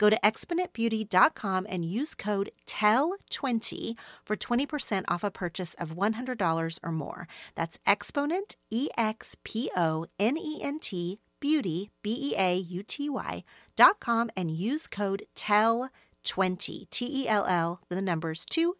Go 0.00 0.08
to 0.08 0.18
exponentbeauty.com 0.24 1.66
and 1.68 1.84
use 1.84 2.14
code 2.14 2.50
TELL20 2.66 3.98
for 4.24 4.34
20% 4.34 5.04
off 5.08 5.22
a 5.22 5.30
purchase 5.30 5.74
of 5.74 5.94
$100 5.94 6.78
or 6.82 6.90
more. 6.90 7.28
That's 7.54 7.78
Exponent, 7.86 8.56
E 8.70 8.88
X 8.96 9.36
P 9.44 9.70
O 9.76 10.06
N 10.18 10.38
E 10.38 10.60
N 10.62 10.78
T, 10.80 11.18
beauty, 11.38 11.90
B 12.02 12.16
E 12.18 12.34
A 12.38 12.56
U 12.56 12.82
T 12.82 13.10
Y, 13.10 13.44
dot 13.76 14.00
com 14.00 14.30
and 14.34 14.50
use 14.50 14.86
code 14.86 15.26
TELL20, 15.36 16.88
T 16.88 17.22
E 17.22 17.28
L 17.28 17.44
L, 17.46 17.82
the 17.90 18.00
numbers 18.00 18.46
20, 18.46 18.72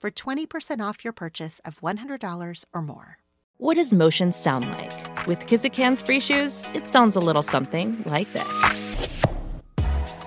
for 0.00 0.10
20% 0.10 0.80
off 0.80 1.04
your 1.04 1.12
purchase 1.12 1.60
of 1.64 1.80
$100 1.80 2.64
or 2.72 2.82
more. 2.82 3.18
What 3.58 3.76
does 3.76 3.92
motion 3.92 4.32
sound 4.32 4.68
like? 4.68 5.26
With 5.28 5.46
Kizik 5.46 5.76
hands 5.76 6.02
free 6.02 6.18
shoes, 6.18 6.64
it 6.74 6.88
sounds 6.88 7.14
a 7.14 7.20
little 7.20 7.42
something 7.42 8.02
like 8.04 8.32
this. 8.32 8.83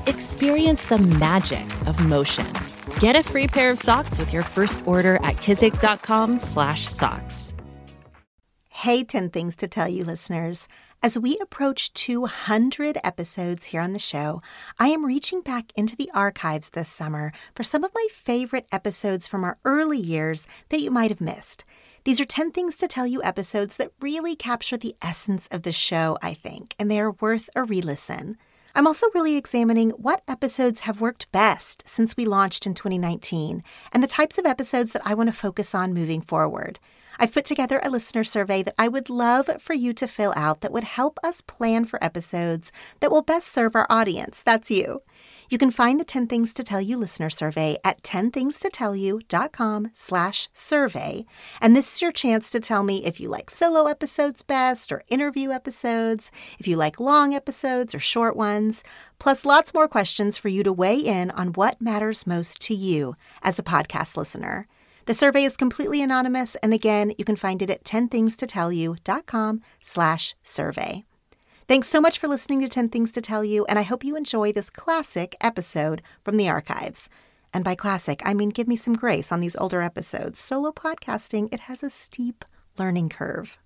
Experience 0.08 0.86
the 0.86 0.98
magic 0.98 1.68
of 1.86 2.00
motion. 2.00 2.48
Get 3.02 3.18
a 3.18 3.24
free 3.24 3.48
pair 3.48 3.72
of 3.72 3.78
socks 3.78 4.18
with 4.18 4.32
your 4.32 4.44
first 4.44 4.80
order 4.86 5.18
at 5.18 5.36
kizik.com/socks. 5.36 7.54
Hey, 8.70 9.04
10 9.04 9.30
things 9.30 9.58
to 9.58 9.68
tell 9.68 9.90
you, 9.90 10.06
listeners. 10.06 10.70
As 11.04 11.20
we 11.20 11.38
approach 11.42 11.94
200 11.94 12.98
episodes 13.04 13.66
here 13.66 13.82
on 13.82 13.92
the 13.92 14.00
show, 14.00 14.42
I 14.80 14.88
am 14.88 15.06
reaching 15.06 15.42
back 15.42 15.74
into 15.76 15.98
the 15.98 16.10
archives 16.14 16.70
this 16.70 16.90
summer 16.90 17.34
for 17.54 17.64
some 17.64 17.84
of 17.84 17.94
my 17.94 18.08
favorite 18.14 18.68
episodes 18.72 19.28
from 19.28 19.44
our 19.44 19.58
early 19.66 20.00
years 20.00 20.48
that 20.70 20.80
you 20.80 20.90
might 20.90 21.12
have 21.12 21.20
missed. 21.20 21.66
These 22.06 22.22
are 22.22 22.26
10 22.26 22.52
things 22.52 22.78
to 22.78 22.88
tell 22.88 23.06
you 23.06 23.22
episodes 23.24 23.76
that 23.76 23.92
really 24.00 24.38
capture 24.38 24.78
the 24.78 24.96
essence 25.02 25.50
of 25.52 25.64
the 25.64 25.74
show, 25.74 26.18
I 26.22 26.34
think, 26.34 26.76
and 26.80 26.90
they 26.90 27.02
are 27.02 27.12
worth 27.12 27.50
a 27.58 27.66
re 27.66 27.82
listen. 27.82 28.38
I'm 28.76 28.88
also 28.88 29.08
really 29.14 29.38
examining 29.38 29.90
what 29.92 30.24
episodes 30.28 30.82
have 30.82 31.02
worked 31.02 31.32
best 31.32 31.84
since 31.88 32.16
we 32.16 32.26
launched 32.26 32.66
in 32.66 32.74
2019 32.74 33.64
and 33.92 34.04
the 34.04 34.08
types 34.08 34.38
of 34.38 34.46
episodes 34.46 34.92
that 34.92 35.02
I 35.06 35.14
want 35.14 35.30
to 35.30 35.34
focus 35.34 35.74
on 35.74 35.94
moving 35.94 36.22
forward. 36.22 36.80
I've 37.20 37.34
put 37.34 37.46
together 37.46 37.80
a 37.82 37.90
listener 37.90 38.24
survey 38.24 38.62
that 38.62 38.76
I 38.78 38.88
would 38.88 39.10
love 39.10 39.50
for 39.60 39.74
you 39.74 39.94
to 39.94 40.08
fill 40.08 40.34
out 40.36 40.62
that 40.62 40.72
would 40.72 40.84
help 40.84 41.20
us 41.24 41.42
plan 41.42 41.86
for 41.86 42.04
episodes 42.04 42.72
that 43.00 43.10
will 43.10 43.24
best 43.24 43.48
serve 43.48 43.76
our 43.76 43.88
audience. 43.90 44.44
That's 44.46 44.70
you. 44.70 45.02
You 45.50 45.58
can 45.58 45.72
find 45.72 46.00
the 46.00 46.04
10 46.04 46.28
Things 46.28 46.54
to 46.56 46.64
Tell 46.64 46.82
You 46.82 46.98
listener 46.98 47.30
survey 47.30 47.78
at 47.84 48.04
10thingstotellyou.com 48.04 49.92
slash 49.94 50.50
survey. 50.52 51.26
And 51.62 51.76
this 51.76 51.96
is 51.96 52.02
your 52.02 52.12
chance 52.12 52.50
to 52.50 52.60
tell 52.60 52.84
me 52.84 53.06
if 53.06 53.20
you 53.20 53.30
like 53.30 53.50
solo 53.50 53.88
episodes 53.88 54.42
best 54.42 54.92
or 54.92 55.04
interview 55.08 55.52
episodes, 55.52 56.32
if 56.60 56.68
you 56.68 56.76
like 56.76 57.00
long 57.00 57.34
episodes 57.34 57.96
or 57.96 58.00
short 58.00 58.36
ones, 58.36 58.84
plus 59.20 59.46
lots 59.46 59.74
more 59.74 59.88
questions 59.88 60.38
for 60.38 60.50
you 60.50 60.64
to 60.64 60.74
weigh 60.74 61.00
in 61.00 61.32
on 61.32 61.54
what 61.54 61.82
matters 61.82 62.28
most 62.28 62.62
to 62.64 62.76
you 62.76 63.16
as 63.42 63.58
a 63.58 63.64
podcast 63.64 64.18
listener. 64.18 64.68
The 65.06 65.14
survey 65.14 65.46
is 65.46 65.56
completely 65.56 66.02
anonymous, 66.02 66.56
and 66.58 66.74
again, 66.74 67.14
you 67.18 67.24
can 67.24 67.38
find 67.38 67.62
it 67.62 67.70
at 67.70 67.86
10thingstotellyou.com 67.86 69.62
slash 69.80 70.36
survey. 70.44 71.07
Thanks 71.68 71.90
so 71.90 72.00
much 72.00 72.18
for 72.18 72.30
listening 72.30 72.62
to 72.62 72.70
10 72.70 72.88
Things 72.88 73.12
to 73.12 73.20
Tell 73.20 73.44
You, 73.44 73.66
and 73.66 73.78
I 73.78 73.82
hope 73.82 74.06
you 74.06 74.16
enjoy 74.16 74.54
this 74.54 74.70
classic 74.70 75.36
episode 75.42 76.02
from 76.24 76.38
the 76.38 76.48
archives. 76.48 77.10
And 77.54 77.66
by 77.66 77.76
classic, 77.76 78.22
I 78.24 78.34
mean 78.34 78.52
give 78.52 78.70
me 78.70 78.78
some 78.78 78.96
grace 78.96 79.34
on 79.34 79.42
these 79.42 79.58
older 79.58 79.82
episodes. 79.82 80.40
Solo 80.40 80.72
podcasting, 80.72 81.54
it 81.54 81.60
has 81.60 81.84
a 81.84 81.90
steep 81.90 82.46
learning 82.78 83.10
curve. 83.10 83.58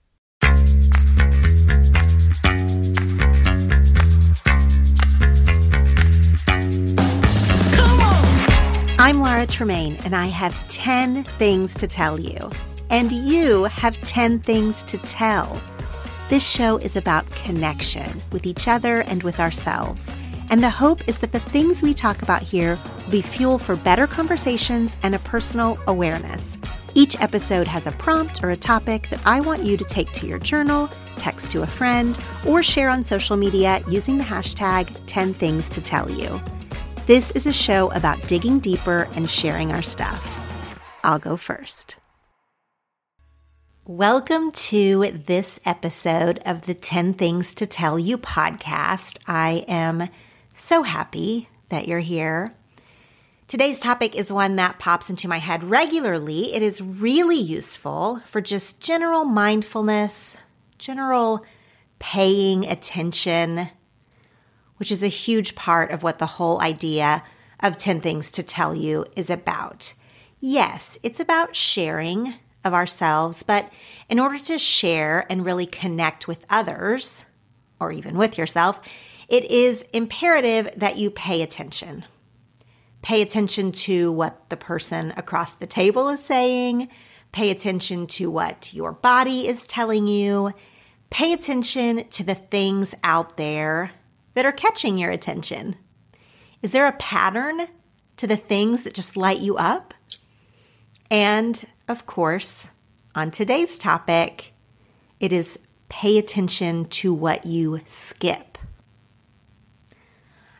I'm 8.98 9.22
Laura 9.22 9.46
Tremaine, 9.46 9.98
and 10.06 10.16
I 10.16 10.26
have 10.26 10.56
10 10.70 11.24
things 11.24 11.76
to 11.76 11.86
tell 11.86 12.20
you. 12.20 12.50
And 12.90 13.12
you 13.12 13.66
have 13.66 13.96
10 14.02 14.40
things 14.40 14.82
to 14.86 14.98
tell. 14.98 15.62
This 16.32 16.48
show 16.48 16.78
is 16.78 16.96
about 16.96 17.30
connection 17.32 18.22
with 18.32 18.46
each 18.46 18.70
other 18.70 19.02
and 19.02 19.22
with 19.22 19.42
ourselves. 19.42 20.16
And 20.50 20.64
the 20.64 20.70
hope 20.70 21.06
is 21.10 21.18
that 21.18 21.34
the 21.34 21.42
things 21.42 21.82
we 21.82 21.94
talk 21.94 22.22
about 22.22 22.42
here 22.42 22.80
will 23.04 23.12
be 23.12 23.22
fuel 23.22 23.60
for 23.60 23.76
better 23.76 24.08
conversations 24.08 24.96
and 25.04 25.14
a 25.14 25.20
personal 25.20 25.78
awareness. 25.88 26.58
Each 26.96 27.20
episode 27.20 27.68
has 27.68 27.86
a 27.86 27.92
prompt 27.92 28.46
or 28.46 28.52
a 28.52 28.56
topic 28.56 29.10
that 29.10 29.20
I 29.26 29.42
want 29.42 29.66
you 29.66 29.76
to 29.76 29.84
take 29.84 30.14
to 30.14 30.26
your 30.26 30.40
journal, 30.40 30.90
text 31.18 31.52
to 31.52 31.64
a 31.64 31.68
friend, 31.68 32.18
or 32.48 32.64
share 32.64 32.90
on 32.90 33.04
social 33.04 33.36
media 33.36 33.84
using 33.90 34.18
the 34.18 34.24
hashtag 34.24 34.88
10 35.08 35.34
Things 35.34 35.70
to 35.72 35.82
Tell 35.82 36.10
You. 36.10 36.40
This 37.08 37.32
is 37.32 37.46
a 37.46 37.52
show 37.52 37.92
about 37.92 38.26
digging 38.30 38.60
deeper 38.60 39.10
and 39.16 39.30
sharing 39.30 39.74
our 39.74 39.82
stuff. 39.82 40.26
I'll 41.04 41.20
go 41.20 41.36
first. 41.36 41.98
Welcome 43.94 44.52
to 44.54 45.12
this 45.26 45.60
episode 45.66 46.40
of 46.46 46.62
the 46.62 46.74
10 46.74 47.14
Things 47.14 47.54
to 47.56 47.68
Tell 47.68 48.00
You 48.00 48.18
podcast. 48.18 49.20
I 49.28 49.66
am 49.68 50.08
so 50.54 50.84
happy 50.84 51.50
that 51.68 51.90
you're 51.90 52.00
here. 52.00 52.56
Today's 53.50 53.82
topic 53.82 54.16
is 54.16 54.32
one 54.32 54.56
that 54.56 54.80
pops 54.80 55.10
into 55.10 55.28
my 55.28 55.40
head 55.40 55.66
regularly. 55.66 56.56
It 56.56 56.62
is 56.62 56.82
really 56.82 57.36
useful 57.36 58.22
for 58.26 58.40
just 58.40 58.80
general 58.80 59.26
mindfulness, 59.26 60.38
general 60.78 61.46
paying 62.00 62.66
attention, 62.66 63.72
which 64.78 64.90
is 64.90 65.04
a 65.04 65.10
huge 65.10 65.54
part 65.54 65.92
of 65.92 66.02
what 66.02 66.18
the 66.18 66.26
whole 66.28 66.62
idea 66.62 67.26
of 67.60 67.78
10 67.78 68.00
Things 68.00 68.32
to 68.32 68.42
Tell 68.42 68.74
You 68.74 69.06
is 69.18 69.30
about. 69.30 69.96
Yes, 70.40 70.98
it's 71.04 71.20
about 71.20 71.58
sharing 71.58 72.36
of 72.64 72.74
ourselves, 72.74 73.44
but 73.44 73.70
in 74.10 74.20
order 74.20 74.40
to 74.40 74.60
share 74.60 75.26
and 75.30 75.46
really 75.46 75.66
connect 75.66 76.28
with 76.28 76.46
others, 76.50 77.26
or 77.80 77.92
even 77.92 78.18
with 78.18 78.38
yourself, 78.38 78.80
it 79.28 79.46
is 79.46 79.84
imperative 79.94 80.70
that 80.78 80.98
you 80.98 81.10
pay 81.10 81.42
attention. 81.42 82.06
Pay 83.02 83.22
attention 83.22 83.72
to 83.72 84.12
what 84.12 84.50
the 84.50 84.58
person 84.58 85.14
across 85.18 85.56
the 85.56 85.66
table 85.66 86.10
is 86.10 86.24
saying. 86.24 86.90
Pay 87.32 87.50
attention 87.50 88.06
to 88.08 88.30
what 88.30 88.74
your 88.74 88.92
body 88.92 89.48
is 89.48 89.66
telling 89.66 90.08
you. 90.08 90.54
Pay 91.10 91.34
attention 91.34 92.08
to 92.10 92.24
the 92.24 92.36
things 92.36 92.94
out 93.04 93.38
there 93.38 93.92
that 94.34 94.46
are 94.46 94.52
catching 94.52 94.98
your 94.98 95.12
attention. 95.12 95.76
Is 96.62 96.72
there 96.72 96.88
a 96.88 96.94
pattern 96.94 97.68
to 98.18 98.28
the 98.28 98.38
things 98.38 98.84
that 98.84 98.94
just 98.94 99.18
light 99.18 99.40
you 99.40 99.58
up? 99.58 99.94
And 101.12 101.64
of 101.90 102.06
course, 102.06 102.70
on 103.14 103.32
today's 103.32 103.78
topic, 103.78 104.54
it 105.20 105.34
is 105.34 105.60
pay 105.90 106.18
attention 106.18 106.86
to 106.86 107.14
what 107.14 107.46
you 107.46 107.82
skip. 107.86 108.58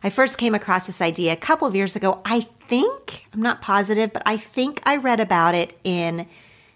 I 0.04 0.10
first 0.10 0.36
came 0.36 0.54
across 0.54 0.86
this 0.86 1.00
idea 1.00 1.32
a 1.32 1.36
couple 1.36 1.66
of 1.66 1.74
years 1.74 1.96
ago. 1.96 2.20
I 2.26 2.40
think, 2.68 3.26
I'm 3.32 3.40
not 3.40 3.62
positive, 3.62 4.12
but 4.12 4.22
I 4.26 4.36
think 4.36 4.82
I 4.84 4.96
read 4.96 5.20
about 5.20 5.54
it 5.54 5.78
in 5.84 6.26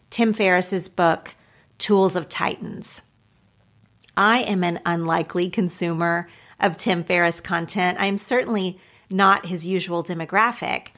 Tim 0.08 0.32
Ferriss's 0.32 0.88
book, 0.88 1.34
Tools 1.76 2.16
of 2.16 2.30
Titans. 2.30 3.02
I 4.16 4.38
am 4.44 4.64
an 4.64 4.80
unlikely 4.86 5.50
consumer 5.50 6.28
of 6.60 6.78
Tim 6.78 7.04
Ferriss 7.04 7.42
content. 7.42 8.00
I 8.00 8.06
am 8.06 8.16
certainly 8.16 8.80
not 9.10 9.46
his 9.46 9.66
usual 9.66 10.02
demographic. 10.02 10.88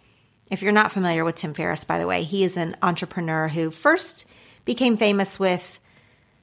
If 0.51 0.63
you're 0.63 0.73
not 0.73 0.93
familiar 0.93 1.25
with 1.25 1.35
Tim 1.35 1.53
Ferriss, 1.53 1.85
by 1.85 1.99
the 1.99 2.07
way, 2.07 2.23
he 2.23 2.43
is 2.43 2.57
an 2.57 2.75
entrepreneur 2.83 3.49
who 3.49 3.71
first 3.71 4.27
became 4.65 4.97
famous 4.97 5.39
with 5.39 5.79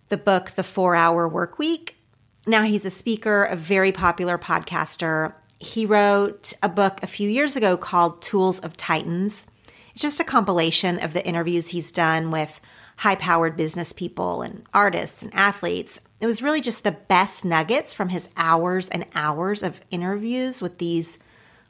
the 0.09 0.17
book 0.17 0.51
The 0.51 0.63
Four 0.63 0.95
Hour 0.95 1.27
Work 1.27 1.57
Week. 1.57 1.95
Now 2.45 2.63
he's 2.63 2.85
a 2.85 2.91
speaker, 2.91 3.43
a 3.43 3.55
very 3.55 3.91
popular 3.91 4.37
podcaster. 4.37 5.33
He 5.59 5.87
wrote 5.87 6.53
a 6.61 6.69
book 6.69 7.01
a 7.01 7.07
few 7.07 7.27
years 7.27 7.55
ago 7.55 7.77
called 7.77 8.21
Tools 8.21 8.59
of 8.59 8.77
Titans. 8.77 9.47
It's 9.93 10.03
just 10.03 10.19
a 10.19 10.23
compilation 10.25 10.99
of 10.99 11.13
the 11.13 11.25
interviews 11.25 11.69
he's 11.69 11.91
done 11.91 12.29
with 12.29 12.61
high 12.97 13.15
powered 13.15 13.57
business 13.57 13.91
people 13.91 14.43
and 14.43 14.63
artists 14.71 15.23
and 15.23 15.33
athletes. 15.33 15.99
It 16.21 16.27
was 16.27 16.43
really 16.43 16.61
just 16.61 16.83
the 16.83 16.91
best 16.91 17.43
nuggets 17.43 17.95
from 17.95 18.09
his 18.09 18.29
hours 18.37 18.87
and 18.87 19.05
hours 19.15 19.63
of 19.63 19.81
interviews 19.89 20.61
with 20.61 20.77
these 20.77 21.17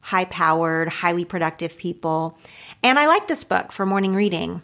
high 0.05 0.25
powered, 0.25 0.87
highly 0.87 1.25
productive 1.25 1.79
people. 1.79 2.37
And 2.83 2.99
I 2.99 3.07
like 3.07 3.27
this 3.27 3.43
book 3.43 3.71
for 3.71 3.87
morning 3.87 4.13
reading. 4.13 4.61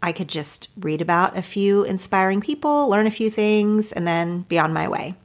I 0.00 0.12
could 0.12 0.28
just 0.28 0.68
read 0.78 1.02
about 1.02 1.36
a 1.36 1.42
few 1.42 1.82
inspiring 1.82 2.40
people, 2.40 2.88
learn 2.88 3.08
a 3.08 3.10
few 3.10 3.28
things, 3.28 3.90
and 3.90 4.06
then 4.06 4.42
be 4.42 4.56
on 4.56 4.72
my 4.72 4.86
way. 4.86 5.16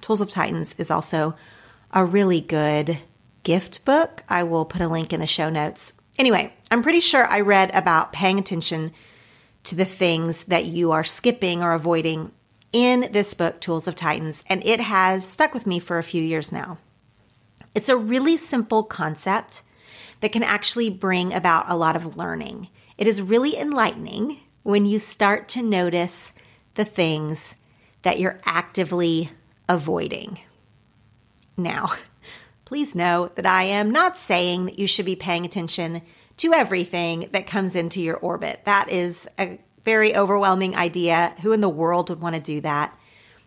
Tools 0.00 0.20
of 0.20 0.30
Titans 0.30 0.76
is 0.78 0.92
also 0.92 1.34
a 1.90 2.04
really 2.04 2.40
good 2.40 2.98
gift 3.42 3.84
book. 3.84 4.22
I 4.28 4.44
will 4.44 4.64
put 4.64 4.80
a 4.80 4.86
link 4.86 5.12
in 5.12 5.18
the 5.18 5.26
show 5.26 5.50
notes. 5.50 5.92
Anyway, 6.16 6.54
I'm 6.70 6.84
pretty 6.84 7.00
sure 7.00 7.26
I 7.26 7.40
read 7.40 7.74
about 7.74 8.12
paying 8.12 8.38
attention 8.38 8.92
to 9.64 9.74
the 9.74 9.84
things 9.84 10.44
that 10.44 10.66
you 10.66 10.92
are 10.92 11.02
skipping 11.02 11.64
or 11.64 11.72
avoiding 11.72 12.30
in 12.72 13.10
this 13.10 13.34
book, 13.34 13.60
Tools 13.60 13.88
of 13.88 13.96
Titans, 13.96 14.44
and 14.48 14.64
it 14.64 14.78
has 14.78 15.26
stuck 15.26 15.52
with 15.52 15.66
me 15.66 15.80
for 15.80 15.98
a 15.98 16.04
few 16.04 16.22
years 16.22 16.52
now. 16.52 16.78
It's 17.74 17.88
a 17.88 17.96
really 17.96 18.36
simple 18.36 18.82
concept 18.82 19.62
that 20.20 20.32
can 20.32 20.42
actually 20.42 20.90
bring 20.90 21.32
about 21.32 21.64
a 21.68 21.76
lot 21.76 21.96
of 21.96 22.16
learning. 22.16 22.68
It 22.98 23.06
is 23.06 23.22
really 23.22 23.56
enlightening 23.56 24.40
when 24.62 24.86
you 24.86 24.98
start 24.98 25.48
to 25.50 25.62
notice 25.62 26.32
the 26.74 26.84
things 26.84 27.54
that 28.02 28.18
you're 28.18 28.40
actively 28.44 29.30
avoiding. 29.68 30.38
Now, 31.56 31.92
please 32.64 32.94
know 32.94 33.30
that 33.34 33.46
I 33.46 33.64
am 33.64 33.90
not 33.90 34.18
saying 34.18 34.66
that 34.66 34.78
you 34.78 34.86
should 34.86 35.06
be 35.06 35.16
paying 35.16 35.44
attention 35.44 36.02
to 36.38 36.52
everything 36.52 37.28
that 37.32 37.46
comes 37.46 37.76
into 37.76 38.00
your 38.00 38.16
orbit. 38.16 38.62
That 38.64 38.90
is 38.90 39.28
a 39.38 39.58
very 39.84 40.16
overwhelming 40.16 40.76
idea. 40.76 41.34
Who 41.42 41.52
in 41.52 41.60
the 41.60 41.68
world 41.68 42.08
would 42.08 42.20
want 42.20 42.36
to 42.36 42.40
do 42.40 42.60
that? 42.60 42.96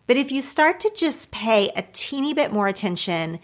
But 0.08 0.18
if 0.18 0.32
you 0.32 0.42
start 0.42 0.80
to 0.82 0.92
just 0.96 1.32
pay 1.32 1.72
a 1.76 1.84
teeny 1.94 2.34
bit 2.34 2.52
more 2.52 2.68
attention 2.68 3.40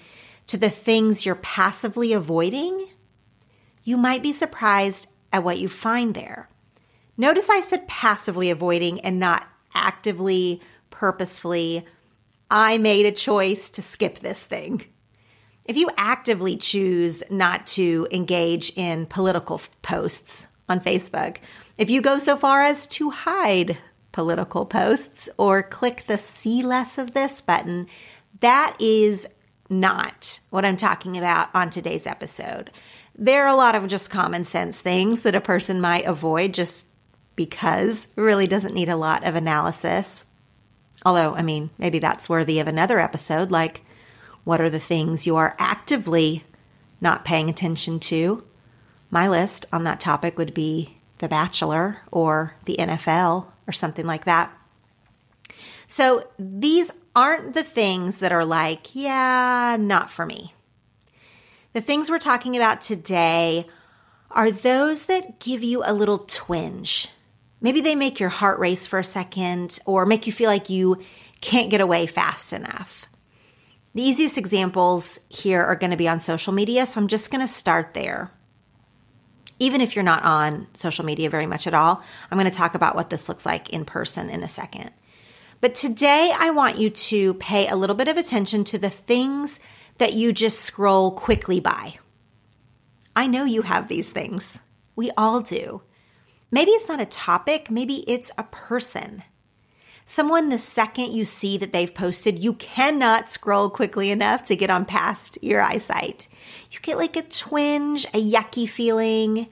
to 0.51 0.57
the 0.57 0.69
things 0.69 1.25
you're 1.25 1.35
passively 1.35 2.11
avoiding, 2.11 2.89
you 3.85 3.95
might 3.95 4.21
be 4.21 4.33
surprised 4.33 5.07
at 5.31 5.45
what 5.45 5.57
you 5.57 5.69
find 5.69 6.13
there. 6.13 6.49
Notice 7.15 7.49
I 7.49 7.61
said 7.61 7.87
passively 7.87 8.49
avoiding 8.49 8.99
and 8.99 9.17
not 9.17 9.47
actively, 9.73 10.61
purposefully. 10.89 11.85
I 12.49 12.77
made 12.79 13.05
a 13.05 13.13
choice 13.13 13.69
to 13.69 13.81
skip 13.81 14.19
this 14.19 14.45
thing. 14.45 14.83
If 15.69 15.77
you 15.77 15.89
actively 15.95 16.57
choose 16.57 17.23
not 17.29 17.65
to 17.67 18.09
engage 18.11 18.73
in 18.75 19.05
political 19.05 19.61
posts 19.81 20.47
on 20.67 20.81
Facebook, 20.81 21.37
if 21.77 21.89
you 21.89 22.01
go 22.01 22.19
so 22.19 22.35
far 22.35 22.61
as 22.61 22.87
to 22.87 23.09
hide 23.09 23.77
political 24.11 24.65
posts 24.65 25.29
or 25.37 25.63
click 25.63 26.03
the 26.07 26.17
see 26.17 26.61
less 26.61 26.97
of 26.97 27.13
this 27.13 27.39
button, 27.39 27.87
that 28.41 28.75
is 28.81 29.29
not 29.71 30.39
what 30.49 30.65
I'm 30.65 30.77
talking 30.77 31.17
about 31.17 31.49
on 31.55 31.69
today's 31.69 32.05
episode. 32.05 32.69
There 33.15 33.45
are 33.45 33.49
a 33.49 33.55
lot 33.55 33.75
of 33.75 33.87
just 33.87 34.11
common 34.11 34.45
sense 34.45 34.79
things 34.79 35.23
that 35.23 35.35
a 35.35 35.41
person 35.41 35.81
might 35.81 36.05
avoid 36.05 36.53
just 36.53 36.85
because 37.35 38.07
it 38.15 38.21
really 38.21 38.47
doesn't 38.47 38.73
need 38.73 38.89
a 38.89 38.95
lot 38.95 39.25
of 39.25 39.35
analysis. 39.35 40.25
Although, 41.05 41.33
I 41.33 41.41
mean, 41.41 41.71
maybe 41.77 41.99
that's 41.99 42.29
worthy 42.29 42.59
of 42.59 42.67
another 42.67 42.99
episode 42.99 43.49
like 43.49 43.81
what 44.43 44.61
are 44.61 44.69
the 44.69 44.79
things 44.79 45.27
you 45.27 45.35
are 45.35 45.55
actively 45.59 46.43
not 46.99 47.25
paying 47.25 47.49
attention 47.49 47.99
to? 47.99 48.43
My 49.09 49.27
list 49.27 49.65
on 49.71 49.83
that 49.83 49.99
topic 49.99 50.37
would 50.37 50.53
be 50.53 50.97
The 51.19 51.27
Bachelor 51.27 51.99
or 52.11 52.55
the 52.65 52.77
NFL 52.79 53.47
or 53.67 53.73
something 53.73 54.05
like 54.05 54.25
that. 54.25 54.51
So 55.87 56.27
these 56.39 56.93
aren't 57.15 57.53
the 57.53 57.63
things 57.63 58.19
that 58.19 58.31
are 58.31 58.45
like, 58.45 58.95
yeah, 58.95 59.77
not 59.79 60.09
for 60.09 60.25
me. 60.25 60.53
The 61.73 61.81
things 61.81 62.09
we're 62.09 62.19
talking 62.19 62.55
about 62.55 62.81
today 62.81 63.65
are 64.31 64.51
those 64.51 65.05
that 65.05 65.39
give 65.39 65.63
you 65.63 65.83
a 65.85 65.93
little 65.93 66.19
twinge. 66.19 67.09
Maybe 67.59 67.81
they 67.81 67.95
make 67.95 68.19
your 68.19 68.29
heart 68.29 68.59
race 68.59 68.87
for 68.87 68.99
a 68.99 69.03
second 69.03 69.79
or 69.85 70.05
make 70.05 70.25
you 70.25 70.33
feel 70.33 70.49
like 70.49 70.69
you 70.69 71.01
can't 71.41 71.69
get 71.69 71.81
away 71.81 72.07
fast 72.07 72.53
enough. 72.53 73.07
The 73.93 74.01
easiest 74.01 74.37
examples 74.37 75.19
here 75.29 75.61
are 75.61 75.75
going 75.75 75.91
to 75.91 75.97
be 75.97 76.07
on 76.07 76.21
social 76.21 76.53
media, 76.53 76.85
so 76.85 76.99
I'm 76.99 77.07
just 77.07 77.29
going 77.29 77.41
to 77.41 77.47
start 77.47 77.93
there. 77.93 78.31
Even 79.59 79.81
if 79.81 79.95
you're 79.95 80.03
not 80.03 80.23
on 80.23 80.67
social 80.73 81.05
media 81.05 81.29
very 81.29 81.45
much 81.45 81.67
at 81.67 81.73
all, 81.73 82.01
I'm 82.31 82.37
going 82.37 82.49
to 82.49 82.57
talk 82.57 82.73
about 82.73 82.95
what 82.95 83.09
this 83.09 83.29
looks 83.29 83.45
like 83.45 83.69
in 83.71 83.85
person 83.85 84.29
in 84.29 84.43
a 84.43 84.47
second. 84.47 84.91
But 85.61 85.75
today, 85.75 86.33
I 86.35 86.49
want 86.49 86.79
you 86.79 86.89
to 86.89 87.35
pay 87.35 87.67
a 87.67 87.75
little 87.75 87.95
bit 87.95 88.07
of 88.07 88.17
attention 88.17 88.63
to 88.65 88.79
the 88.79 88.89
things 88.89 89.59
that 89.99 90.13
you 90.13 90.33
just 90.33 90.59
scroll 90.59 91.11
quickly 91.11 91.59
by. 91.59 91.99
I 93.15 93.27
know 93.27 93.45
you 93.45 93.61
have 93.61 93.87
these 93.87 94.09
things. 94.09 94.57
We 94.95 95.11
all 95.15 95.39
do. 95.41 95.83
Maybe 96.49 96.71
it's 96.71 96.89
not 96.89 96.99
a 96.99 97.05
topic, 97.05 97.69
maybe 97.69 98.03
it's 98.09 98.31
a 98.39 98.43
person. 98.43 99.21
Someone, 100.03 100.49
the 100.49 100.57
second 100.57 101.11
you 101.11 101.25
see 101.25 101.59
that 101.59 101.71
they've 101.73 101.93
posted, 101.93 102.43
you 102.43 102.53
cannot 102.53 103.29
scroll 103.29 103.69
quickly 103.69 104.09
enough 104.09 104.43
to 104.45 104.55
get 104.55 104.71
on 104.71 104.83
past 104.83 105.37
your 105.43 105.61
eyesight. 105.61 106.27
You 106.71 106.79
get 106.81 106.97
like 106.97 107.15
a 107.15 107.21
twinge, 107.21 108.05
a 108.05 108.19
yucky 108.19 108.67
feeling, 108.67 109.47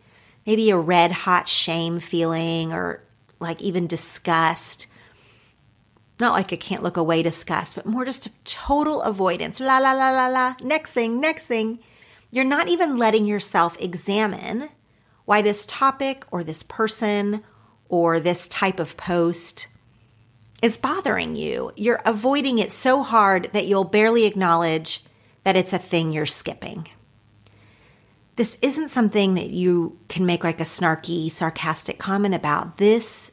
maybe 0.48 0.72
a 0.72 0.78
red 0.78 1.12
hot 1.12 1.48
shame 1.48 2.00
feeling, 2.00 2.74
or 2.74 3.04
like 3.40 3.62
even 3.62 3.86
disgust 3.86 4.88
not 6.20 6.34
like 6.34 6.52
I 6.52 6.58
can't 6.58 6.84
look 6.84 6.98
away 6.98 7.24
disgust, 7.24 7.76
but 7.76 7.86
more 7.86 8.06
just 8.06 8.28
total 8.46 9.02
avoidance. 9.02 9.60
La, 9.60 9.78
la, 9.78 9.94
la, 9.94 10.10
la, 10.12 10.28
la. 10.28 10.56
Next 10.62 10.94
thing, 10.94 11.22
next 11.22 11.48
thing. 11.48 11.80
You're 12.32 12.46
not 12.46 12.68
even 12.68 12.98
letting 12.98 13.26
yourself 13.26 13.80
examine 13.80 14.70
why 15.26 15.42
this 15.42 15.66
topic 15.66 16.26
or 16.32 16.44
this 16.44 16.64
person 16.64 17.44
or 17.88 18.20
this 18.20 18.48
type 18.48 18.80
of 18.80 18.98
post 18.98 19.68
is 20.62 20.78
bothering 20.78 21.36
you. 21.36 21.72
You're 21.76 22.02
avoiding 22.06 22.60
it 22.60 22.72
so 22.72 23.02
hard 23.02 23.50
that 23.54 23.66
you'll 23.66 23.84
barely 23.84 24.26
acknowledge 24.26 25.04
that 25.44 25.56
it's 25.56 25.74
a 25.74 25.78
thing 25.78 26.12
you're 26.12 26.26
skipping. 26.26 26.88
This 28.36 28.58
isn't 28.62 28.90
something 28.90 29.36
that 29.36 29.50
you 29.50 29.98
can 30.08 30.26
make 30.26 30.44
like 30.44 30.60
a 30.60 30.66
snarky, 30.66 31.32
sarcastic 31.32 31.98
comment 31.98 32.36
about. 32.36 32.78
This 32.78 33.32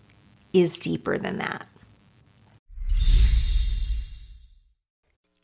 is 0.52 0.78
deeper 0.78 1.18
than 1.18 1.38
that. 1.38 1.66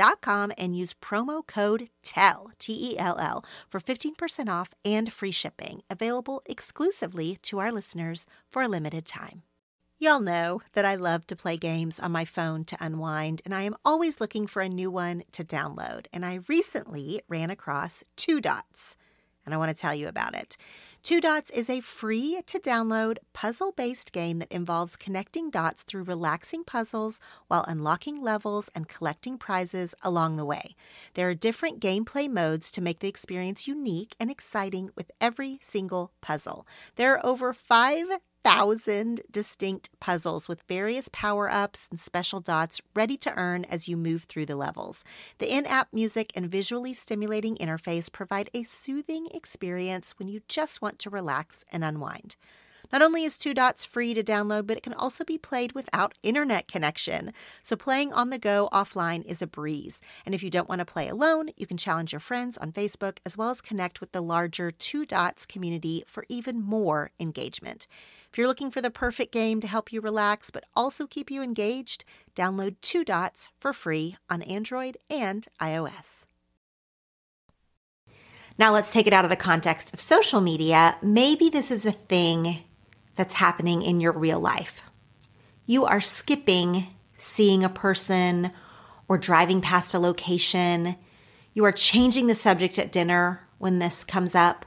Dot 0.00 0.22
com 0.22 0.50
and 0.56 0.74
use 0.74 0.94
promo 0.94 1.46
code 1.46 1.90
TELL, 2.02 2.52
T 2.58 2.72
E 2.72 2.98
L 2.98 3.18
L, 3.18 3.44
for 3.68 3.80
15% 3.80 4.48
off 4.48 4.70
and 4.82 5.12
free 5.12 5.30
shipping, 5.30 5.82
available 5.90 6.40
exclusively 6.46 7.36
to 7.42 7.58
our 7.58 7.70
listeners 7.70 8.24
for 8.48 8.62
a 8.62 8.68
limited 8.68 9.04
time. 9.04 9.42
Y'all 9.98 10.18
know 10.18 10.62
that 10.72 10.86
I 10.86 10.94
love 10.94 11.26
to 11.26 11.36
play 11.36 11.58
games 11.58 12.00
on 12.00 12.12
my 12.12 12.24
phone 12.24 12.64
to 12.64 12.78
unwind, 12.80 13.42
and 13.44 13.54
I 13.54 13.60
am 13.60 13.76
always 13.84 14.22
looking 14.22 14.46
for 14.46 14.62
a 14.62 14.70
new 14.70 14.90
one 14.90 15.22
to 15.32 15.44
download. 15.44 16.06
And 16.14 16.24
I 16.24 16.38
recently 16.48 17.20
ran 17.28 17.50
across 17.50 18.02
Two 18.16 18.40
Dots, 18.40 18.96
and 19.50 19.54
I 19.56 19.58
want 19.58 19.76
to 19.76 19.80
tell 19.80 19.96
you 19.96 20.06
about 20.06 20.36
it. 20.36 20.56
Two 21.02 21.20
Dots 21.20 21.50
is 21.50 21.68
a 21.68 21.80
free 21.80 22.40
to 22.46 22.60
download 22.60 23.16
puzzle 23.32 23.72
based 23.72 24.12
game 24.12 24.38
that 24.38 24.52
involves 24.52 24.94
connecting 24.94 25.50
dots 25.50 25.82
through 25.82 26.04
relaxing 26.04 26.62
puzzles 26.62 27.18
while 27.48 27.64
unlocking 27.66 28.22
levels 28.22 28.70
and 28.76 28.86
collecting 28.86 29.38
prizes 29.38 29.92
along 30.02 30.36
the 30.36 30.44
way. 30.44 30.76
There 31.14 31.28
are 31.28 31.34
different 31.34 31.80
gameplay 31.80 32.30
modes 32.30 32.70
to 32.72 32.80
make 32.80 33.00
the 33.00 33.08
experience 33.08 33.66
unique 33.66 34.14
and 34.20 34.30
exciting 34.30 34.90
with 34.94 35.10
every 35.20 35.58
single 35.62 36.12
puzzle. 36.20 36.64
There 36.94 37.14
are 37.14 37.26
over 37.26 37.52
five 37.52 38.06
thousand 38.42 39.22
distinct 39.30 39.90
puzzles 40.00 40.48
with 40.48 40.62
various 40.68 41.08
power 41.12 41.50
ups 41.50 41.86
and 41.90 42.00
special 42.00 42.40
dots 42.40 42.80
ready 42.94 43.16
to 43.18 43.34
earn 43.36 43.64
as 43.64 43.88
you 43.88 43.96
move 43.96 44.24
through 44.24 44.46
the 44.46 44.56
levels. 44.56 45.04
The 45.38 45.52
in 45.52 45.66
app 45.66 45.88
music 45.92 46.32
and 46.34 46.50
visually 46.50 46.94
stimulating 46.94 47.56
interface 47.56 48.10
provide 48.10 48.50
a 48.54 48.62
soothing 48.62 49.28
experience 49.32 50.14
when 50.18 50.28
you 50.28 50.40
just 50.48 50.80
want 50.80 50.98
to 51.00 51.10
relax 51.10 51.64
and 51.72 51.84
unwind. 51.84 52.36
Not 52.92 53.02
only 53.02 53.22
is 53.24 53.38
Two 53.38 53.54
Dots 53.54 53.84
free 53.84 54.14
to 54.14 54.22
download, 54.22 54.66
but 54.66 54.76
it 54.76 54.82
can 54.82 54.94
also 54.94 55.24
be 55.24 55.38
played 55.38 55.72
without 55.72 56.14
internet 56.24 56.66
connection. 56.66 57.32
So 57.62 57.76
playing 57.76 58.12
on 58.12 58.30
the 58.30 58.38
go 58.38 58.68
offline 58.72 59.24
is 59.24 59.40
a 59.40 59.46
breeze. 59.46 60.00
And 60.26 60.34
if 60.34 60.42
you 60.42 60.50
don't 60.50 60.68
want 60.68 60.80
to 60.80 60.84
play 60.84 61.06
alone, 61.06 61.50
you 61.56 61.66
can 61.66 61.76
challenge 61.76 62.12
your 62.12 62.20
friends 62.20 62.58
on 62.58 62.72
Facebook 62.72 63.18
as 63.24 63.36
well 63.36 63.50
as 63.50 63.60
connect 63.60 64.00
with 64.00 64.10
the 64.10 64.20
larger 64.20 64.72
Two 64.72 65.06
Dots 65.06 65.46
community 65.46 66.02
for 66.06 66.24
even 66.28 66.60
more 66.60 67.12
engagement. 67.20 67.86
If 68.32 68.38
you're 68.38 68.46
looking 68.46 68.70
for 68.70 68.80
the 68.80 68.90
perfect 68.90 69.32
game 69.32 69.60
to 69.60 69.66
help 69.66 69.92
you 69.92 70.00
relax 70.00 70.50
but 70.50 70.64
also 70.76 71.06
keep 71.08 71.32
you 71.32 71.42
engaged, 71.42 72.04
download 72.36 72.76
Two 72.80 73.04
Dots 73.04 73.48
for 73.58 73.72
free 73.72 74.14
on 74.28 74.42
Android 74.42 74.96
and 75.10 75.48
iOS. 75.60 76.26
Now 78.56 78.72
let's 78.72 78.92
take 78.92 79.08
it 79.08 79.12
out 79.12 79.24
of 79.24 79.30
the 79.30 79.36
context 79.36 79.92
of 79.92 80.00
social 80.00 80.40
media. 80.40 80.96
Maybe 81.02 81.48
this 81.48 81.72
is 81.72 81.84
a 81.84 81.90
thing 81.90 82.58
that's 83.16 83.34
happening 83.34 83.82
in 83.82 84.00
your 84.00 84.12
real 84.12 84.38
life. 84.38 84.84
You 85.66 85.84
are 85.86 86.00
skipping 86.00 86.86
seeing 87.16 87.64
a 87.64 87.68
person 87.68 88.52
or 89.08 89.18
driving 89.18 89.60
past 89.60 89.92
a 89.92 89.98
location. 89.98 90.94
You 91.52 91.64
are 91.64 91.72
changing 91.72 92.28
the 92.28 92.36
subject 92.36 92.78
at 92.78 92.92
dinner 92.92 93.48
when 93.58 93.80
this 93.80 94.04
comes 94.04 94.36
up. 94.36 94.66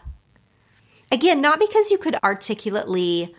Again, 1.12 1.40
not 1.40 1.60
because 1.60 1.92
you 1.92 1.98
could 1.98 2.16
articulately 2.24 3.34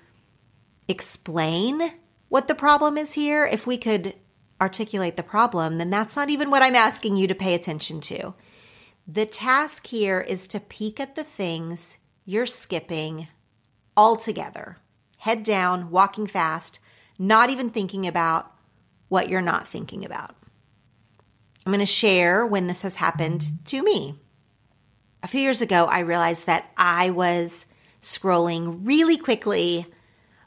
explain 0.89 1.93
what 2.29 2.49
the 2.49 2.55
problem 2.55 2.99
is 2.99 3.13
here. 3.15 3.45
If 3.45 3.67
we 3.67 3.77
could 3.77 4.15
articulate 4.61 5.17
the 5.17 5.23
problem, 5.23 5.79
then 5.79 5.91
that's 5.91 6.17
not 6.17 6.31
even 6.31 6.51
what 6.51 6.63
I'm 6.63 6.77
asking 6.77 7.17
you 7.17 7.27
to 7.27 7.35
pay 7.35 7.55
attention 7.55 8.01
to. 8.03 8.35
The 9.07 9.27
task 9.27 9.87
here 9.89 10.21
is 10.21 10.47
to 10.49 10.61
peek 10.61 10.99
at 10.99 11.15
the 11.15 11.25
things 11.25 11.99
you're 12.25 12.47
skipping 12.47 13.29
altogether. 13.97 14.79
Head 15.19 15.43
down, 15.43 15.91
walking 15.91 16.27
fast, 16.27 16.81
not 17.19 17.51
even 17.51 17.71
thinking 17.71 18.07
about 18.07 18.53
what 19.09 19.29
you're 19.29 19.43
not 19.43 19.69
thinking 19.69 20.05
about. 20.05 20.35
I'm 21.65 21.73
going 21.73 21.81
to 21.81 21.87
share 21.87 22.47
when 22.47 22.67
this 22.67 22.83
has 22.83 22.97
happened 22.97 23.45
to 23.67 23.83
me. 23.83 24.19
A 25.23 25.29
few 25.29 25.41
years 25.41 25.63
ago, 25.63 25.87
I 25.87 26.01
realized 26.01 26.47
that 26.47 26.71
I 26.77 27.11
was 27.11 27.67
scrolling 28.03 28.81
really 28.83 29.17
quickly 29.17 29.87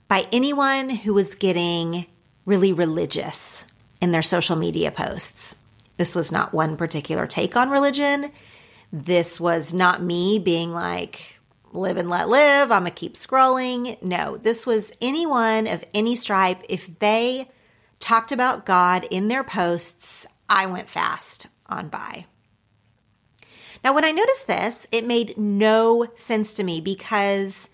by 0.08 0.28
anyone 0.32 0.90
who 0.90 1.14
was 1.14 1.36
getting 1.36 2.06
really 2.46 2.74
religious 2.74 3.64
in 4.02 4.12
their 4.12 4.22
social 4.22 4.56
media 4.56 4.92
posts. 4.92 5.56
This 5.98 6.16
was 6.16 6.32
not 6.32 6.54
one 6.54 6.78
particular 6.78 7.28
take 7.28 7.56
on 7.56 7.70
religion. 7.70 8.32
This 8.92 9.40
was 9.40 9.74
not 9.74 10.02
me 10.02 10.40
being 10.40 10.72
like, 10.72 11.40
live 11.74 11.98
and 11.98 12.10
let 12.10 12.30
live. 12.30 12.72
I'm 12.72 12.86
to 12.86 12.92
keep 12.92 13.16
scrolling. 13.16 14.02
No, 14.02 14.38
this 14.38 14.66
was 14.66 14.94
anyone 15.02 15.68
of 15.68 15.84
any 15.94 16.16
stripe. 16.16 16.64
If 16.70 17.00
they 17.00 17.50
talked 18.00 18.32
about 18.32 18.66
God 18.66 19.06
in 19.10 19.28
their 19.28 19.44
posts, 19.44 20.26
I 20.48 20.66
went 20.68 20.90
fast 20.90 21.48
on 21.68 21.90
by. 21.90 22.26
Now, 23.84 23.94
when 23.94 24.06
I 24.06 24.12
noticed 24.12 24.48
this, 24.48 24.88
it 24.92 25.06
made 25.06 25.38
no 25.38 26.08
sense 26.16 26.54
to 26.56 26.64
me 26.64 26.82
because 26.82 27.70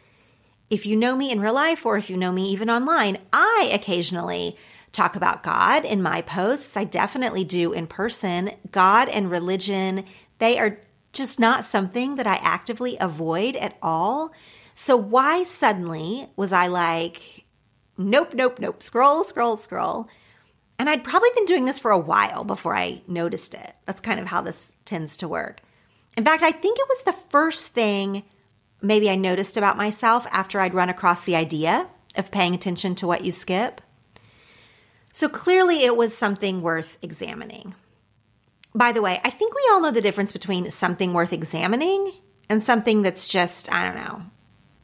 if 0.73 0.87
you 0.87 0.95
know 0.95 1.15
me 1.15 1.31
in 1.31 1.39
real 1.39 1.53
life 1.53 1.85
or 1.85 1.97
if 1.97 2.09
you 2.09 2.17
know 2.17 2.31
me 2.31 2.49
even 2.49 2.67
online, 2.67 3.17
I 3.31 3.69
occasionally 3.71 4.57
talk 4.91 5.15
about 5.15 5.43
God 5.43 5.85
in 5.85 6.01
my 6.01 6.23
posts. 6.23 6.75
I 6.75 6.83
definitely 6.83 7.43
do 7.43 7.73
in 7.73 7.85
person. 7.85 8.51
God 8.71 9.07
and 9.07 9.29
religion, 9.29 10.03
they 10.39 10.57
are 10.57 10.79
just 11.11 11.39
not 11.39 11.63
something 11.63 12.15
that 12.15 12.25
I 12.25 12.39
actively 12.41 12.97
avoid 12.99 13.55
at 13.55 13.77
all. 13.83 14.31
So 14.73 14.97
why 14.97 15.43
suddenly 15.43 16.29
was 16.35 16.51
I 16.51 16.65
like, 16.65 17.45
nope, 17.95 18.33
nope, 18.33 18.59
nope, 18.59 18.81
scroll, 18.81 19.23
scroll, 19.25 19.57
scroll? 19.57 20.07
And 20.79 20.89
I'd 20.89 21.03
probably 21.03 21.29
been 21.35 21.45
doing 21.45 21.65
this 21.65 21.77
for 21.77 21.91
a 21.91 21.99
while 21.99 22.43
before 22.43 22.75
I 22.75 23.03
noticed 23.07 23.53
it. 23.53 23.75
That's 23.85 24.01
kind 24.01 24.19
of 24.19 24.25
how 24.25 24.41
this 24.41 24.73
tends 24.85 25.17
to 25.17 25.27
work. 25.27 25.61
In 26.17 26.25
fact, 26.25 26.41
I 26.41 26.51
think 26.51 26.79
it 26.79 26.89
was 26.89 27.03
the 27.03 27.13
first 27.29 27.73
thing 27.73 28.23
maybe 28.83 29.09
I 29.09 29.15
noticed 29.15 29.57
about 29.57 29.77
myself 29.77 30.27
after 30.31 30.59
I'd 30.59 30.75
run 30.75 30.89
across 30.89 31.23
the 31.23 31.35
idea 31.35 31.87
of 32.15 32.29
paying 32.29 32.53
attention 32.53 32.93
to 32.95 33.07
what 33.07 33.25
you 33.25 33.31
skip. 33.31 33.81
So 35.13 35.29
clearly, 35.29 35.83
it 35.83 35.95
was 35.95 36.15
something 36.15 36.61
worth 36.61 36.99
examining. 37.01 37.73
By 38.75 38.91
the 38.91 39.01
way, 39.01 39.21
I 39.23 39.29
think 39.29 39.55
we 39.55 39.61
all 39.71 39.81
know 39.81 39.91
the 39.91 40.01
difference 40.01 40.33
between 40.33 40.69
something 40.69 41.13
worth 41.13 41.31
examining 41.31 42.11
and 42.49 42.61
something 42.61 43.03
that's 43.03 43.27
just, 43.27 43.71
I 43.73 43.85
don't 43.85 44.03
know, 44.03 44.23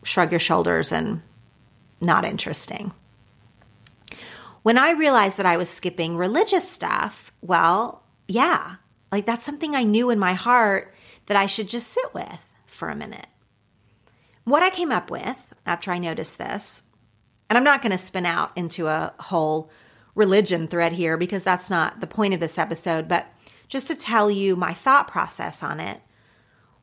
shrug 0.04 0.32
your 0.32 0.40
shoulders 0.40 0.92
and 0.92 1.22
not 2.00 2.26
interesting. 2.26 2.94
When 4.64 4.78
I 4.78 4.92
realized 4.92 5.38
that 5.38 5.46
I 5.46 5.58
was 5.58 5.70
skipping 5.70 6.16
religious 6.16 6.70
stuff, 6.70 7.32
well, 7.42 8.04
yeah, 8.28 8.76
like 9.12 9.26
that's 9.26 9.44
something 9.44 9.76
I 9.76 9.84
knew 9.84 10.10
in 10.10 10.20
my 10.20 10.34
heart 10.34 10.94
that 11.26 11.38
I 11.38 11.48
should 11.48 11.68
just 11.68 11.88
sit 11.88 12.14
with 12.14 12.40
for 12.68 12.90
a 12.90 12.96
minute. 12.96 13.28
What 14.50 14.64
I 14.64 14.72
came 14.72 14.92
up 14.92 15.12
with 15.12 15.54
after 15.68 15.92
I 15.92 16.00
noticed 16.00 16.40
this, 16.40 16.82
and 17.52 17.58
I'm 17.58 17.64
not 17.64 17.84
going 17.84 17.92
to 17.92 18.00
spin 18.00 18.26
out 18.26 18.52
into 18.56 18.88
a 18.88 19.14
whole 19.20 19.70
religion 20.16 20.68
thread 20.68 20.92
here 20.92 21.18
because 21.18 21.44
that's 21.44 21.70
not 21.70 22.02
the 22.02 22.08
point 22.08 22.34
of 22.34 22.40
this 22.40 22.58
episode, 22.58 23.08
but 23.08 23.28
just 23.68 23.86
to 23.90 23.96
tell 23.96 24.32
you 24.32 24.56
my 24.56 24.74
thought 24.74 25.08
process 25.08 25.62
on 25.62 25.80
it. 25.80 26.02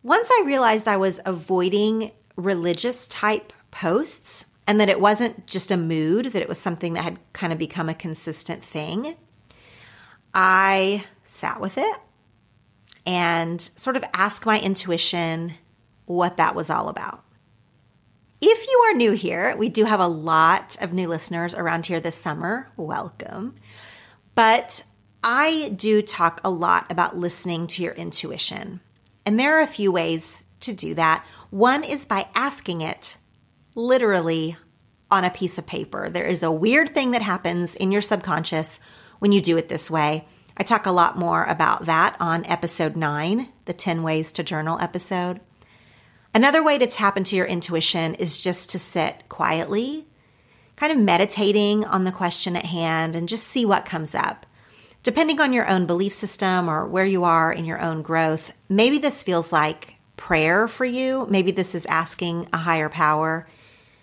Once 0.04 0.30
I 0.30 0.44
realized 0.46 0.86
I 0.86 0.96
was 0.96 1.20
avoiding 1.26 2.12
religious 2.36 3.08
type 3.08 3.52
posts 3.72 4.44
and 4.68 4.80
that 4.80 4.88
it 4.88 5.00
wasn't 5.00 5.48
just 5.48 5.72
a 5.72 5.76
mood, 5.76 6.26
that 6.26 6.42
it 6.42 6.48
was 6.48 6.60
something 6.60 6.92
that 6.92 7.02
had 7.02 7.18
kind 7.32 7.52
of 7.52 7.58
become 7.58 7.88
a 7.88 7.94
consistent 7.94 8.62
thing, 8.62 9.16
I 10.32 11.04
sat 11.24 11.60
with 11.60 11.78
it 11.78 11.96
and 13.04 13.60
sort 13.60 13.96
of 13.96 14.04
asked 14.14 14.46
my 14.46 14.60
intuition 14.60 15.54
what 16.04 16.36
that 16.36 16.54
was 16.54 16.70
all 16.70 16.88
about. 16.88 17.24
If 18.40 18.66
you 18.66 18.78
are 18.80 18.94
new 18.94 19.12
here, 19.12 19.56
we 19.56 19.70
do 19.70 19.84
have 19.84 20.00
a 20.00 20.06
lot 20.06 20.76
of 20.82 20.92
new 20.92 21.08
listeners 21.08 21.54
around 21.54 21.86
here 21.86 22.00
this 22.00 22.16
summer. 22.16 22.70
Welcome. 22.76 23.54
But 24.34 24.84
I 25.24 25.72
do 25.74 26.02
talk 26.02 26.42
a 26.44 26.50
lot 26.50 26.92
about 26.92 27.16
listening 27.16 27.66
to 27.68 27.82
your 27.82 27.94
intuition. 27.94 28.80
And 29.24 29.40
there 29.40 29.58
are 29.58 29.62
a 29.62 29.66
few 29.66 29.90
ways 29.90 30.44
to 30.60 30.74
do 30.74 30.94
that. 30.94 31.24
One 31.48 31.82
is 31.82 32.04
by 32.04 32.28
asking 32.34 32.82
it 32.82 33.16
literally 33.74 34.56
on 35.10 35.24
a 35.24 35.30
piece 35.30 35.56
of 35.56 35.66
paper. 35.66 36.10
There 36.10 36.26
is 36.26 36.42
a 36.42 36.52
weird 36.52 36.92
thing 36.92 37.12
that 37.12 37.22
happens 37.22 37.74
in 37.74 37.90
your 37.90 38.02
subconscious 38.02 38.80
when 39.18 39.32
you 39.32 39.40
do 39.40 39.56
it 39.56 39.68
this 39.68 39.90
way. 39.90 40.26
I 40.58 40.62
talk 40.62 40.84
a 40.84 40.92
lot 40.92 41.18
more 41.18 41.44
about 41.44 41.86
that 41.86 42.16
on 42.20 42.44
episode 42.46 42.96
nine, 42.96 43.48
the 43.64 43.72
10 43.72 44.02
Ways 44.02 44.30
to 44.32 44.42
Journal 44.42 44.78
episode. 44.80 45.40
Another 46.36 46.62
way 46.62 46.76
to 46.76 46.86
tap 46.86 47.16
into 47.16 47.34
your 47.34 47.46
intuition 47.46 48.14
is 48.16 48.42
just 48.42 48.68
to 48.68 48.78
sit 48.78 49.26
quietly, 49.30 50.06
kind 50.76 50.92
of 50.92 50.98
meditating 50.98 51.82
on 51.86 52.04
the 52.04 52.12
question 52.12 52.56
at 52.56 52.66
hand 52.66 53.16
and 53.16 53.26
just 53.26 53.46
see 53.46 53.64
what 53.64 53.86
comes 53.86 54.14
up. 54.14 54.44
Depending 55.02 55.40
on 55.40 55.54
your 55.54 55.66
own 55.66 55.86
belief 55.86 56.12
system 56.12 56.68
or 56.68 56.86
where 56.86 57.06
you 57.06 57.24
are 57.24 57.50
in 57.50 57.64
your 57.64 57.80
own 57.80 58.02
growth, 58.02 58.52
maybe 58.68 58.98
this 58.98 59.22
feels 59.22 59.50
like 59.50 59.94
prayer 60.18 60.68
for 60.68 60.84
you. 60.84 61.26
Maybe 61.30 61.52
this 61.52 61.74
is 61.74 61.86
asking 61.86 62.50
a 62.52 62.58
higher 62.58 62.90
power. 62.90 63.48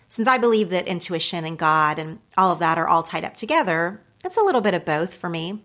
Since 0.10 0.28
I 0.28 0.40
believe 0.40 0.72
that 0.72 0.88
intuition 0.88 1.46
and 1.46 1.56
God 1.56 2.00
and 2.00 2.18
all 2.36 2.52
of 2.52 2.58
that 2.58 2.80
are 2.80 2.88
all 2.88 3.04
tied 3.04 3.26
up 3.26 3.36
together, 3.36 4.02
it's 4.26 4.38
a 4.38 4.44
little 4.44 4.62
bit 4.62 4.74
of 4.74 4.86
both 4.86 5.14
for 5.14 5.30
me. 5.30 5.64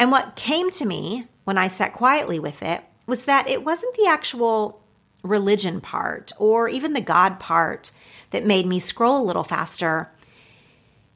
And 0.00 0.10
what 0.10 0.34
came 0.34 0.72
to 0.72 0.86
me 0.86 1.28
when 1.44 1.56
I 1.56 1.68
sat 1.68 1.92
quietly 1.92 2.40
with 2.40 2.64
it 2.64 2.82
was 3.06 3.26
that 3.26 3.48
it 3.48 3.62
wasn't 3.62 3.94
the 3.94 4.08
actual 4.08 4.83
religion 5.24 5.80
part 5.80 6.30
or 6.38 6.68
even 6.68 6.92
the 6.92 7.00
God 7.00 7.40
part 7.40 7.90
that 8.30 8.46
made 8.46 8.66
me 8.66 8.78
scroll 8.78 9.20
a 9.20 9.24
little 9.24 9.42
faster. 9.42 10.12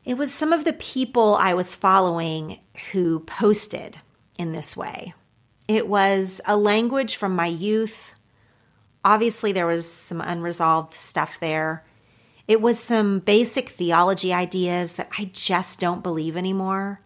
It 0.04 0.14
was 0.14 0.32
some 0.32 0.52
of 0.52 0.64
the 0.64 0.72
people 0.72 1.36
I 1.36 1.54
was 1.54 1.74
following 1.74 2.58
who 2.92 3.20
posted 3.20 4.00
in 4.38 4.52
this 4.52 4.76
way. 4.76 5.14
It 5.68 5.86
was 5.86 6.40
a 6.46 6.56
language 6.56 7.16
from 7.16 7.36
my 7.36 7.46
youth. 7.46 8.14
Obviously, 9.04 9.52
there 9.52 9.66
was 9.66 9.90
some 9.90 10.20
unresolved 10.20 10.94
stuff 10.94 11.38
there. 11.40 11.84
It 12.46 12.62
was 12.62 12.78
some 12.78 13.18
basic 13.18 13.68
theology 13.68 14.32
ideas 14.32 14.96
that 14.96 15.10
I 15.18 15.30
just 15.34 15.78
don't 15.78 16.02
believe 16.02 16.36
anymore. 16.36 17.02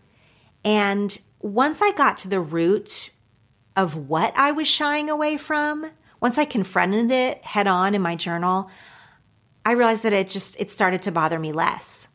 And 0.64 1.18
once 1.40 1.82
I 1.82 1.90
got 1.90 2.18
to 2.18 2.28
the 2.28 2.40
root 2.40 3.11
of 3.75 3.97
what 3.97 4.32
I 4.37 4.52
was 4.52 4.68
shying 4.68 5.11
away 5.11 5.37
from, 5.37 5.90
once 6.23 6.38
I 6.38 6.45
confronted 6.45 7.11
it 7.11 7.45
head 7.45 7.67
on 7.67 7.97
in 7.97 8.00
my 8.00 8.14
journal, 8.14 8.71
I 9.64 9.73
realized 9.73 10.05
that 10.05 10.12
it 10.12 10.31
just 10.31 10.59
it 10.61 10.71
started 10.71 11.02
to 11.02 11.12
bother 11.12 11.38
me 11.38 11.50
less. 11.52 12.07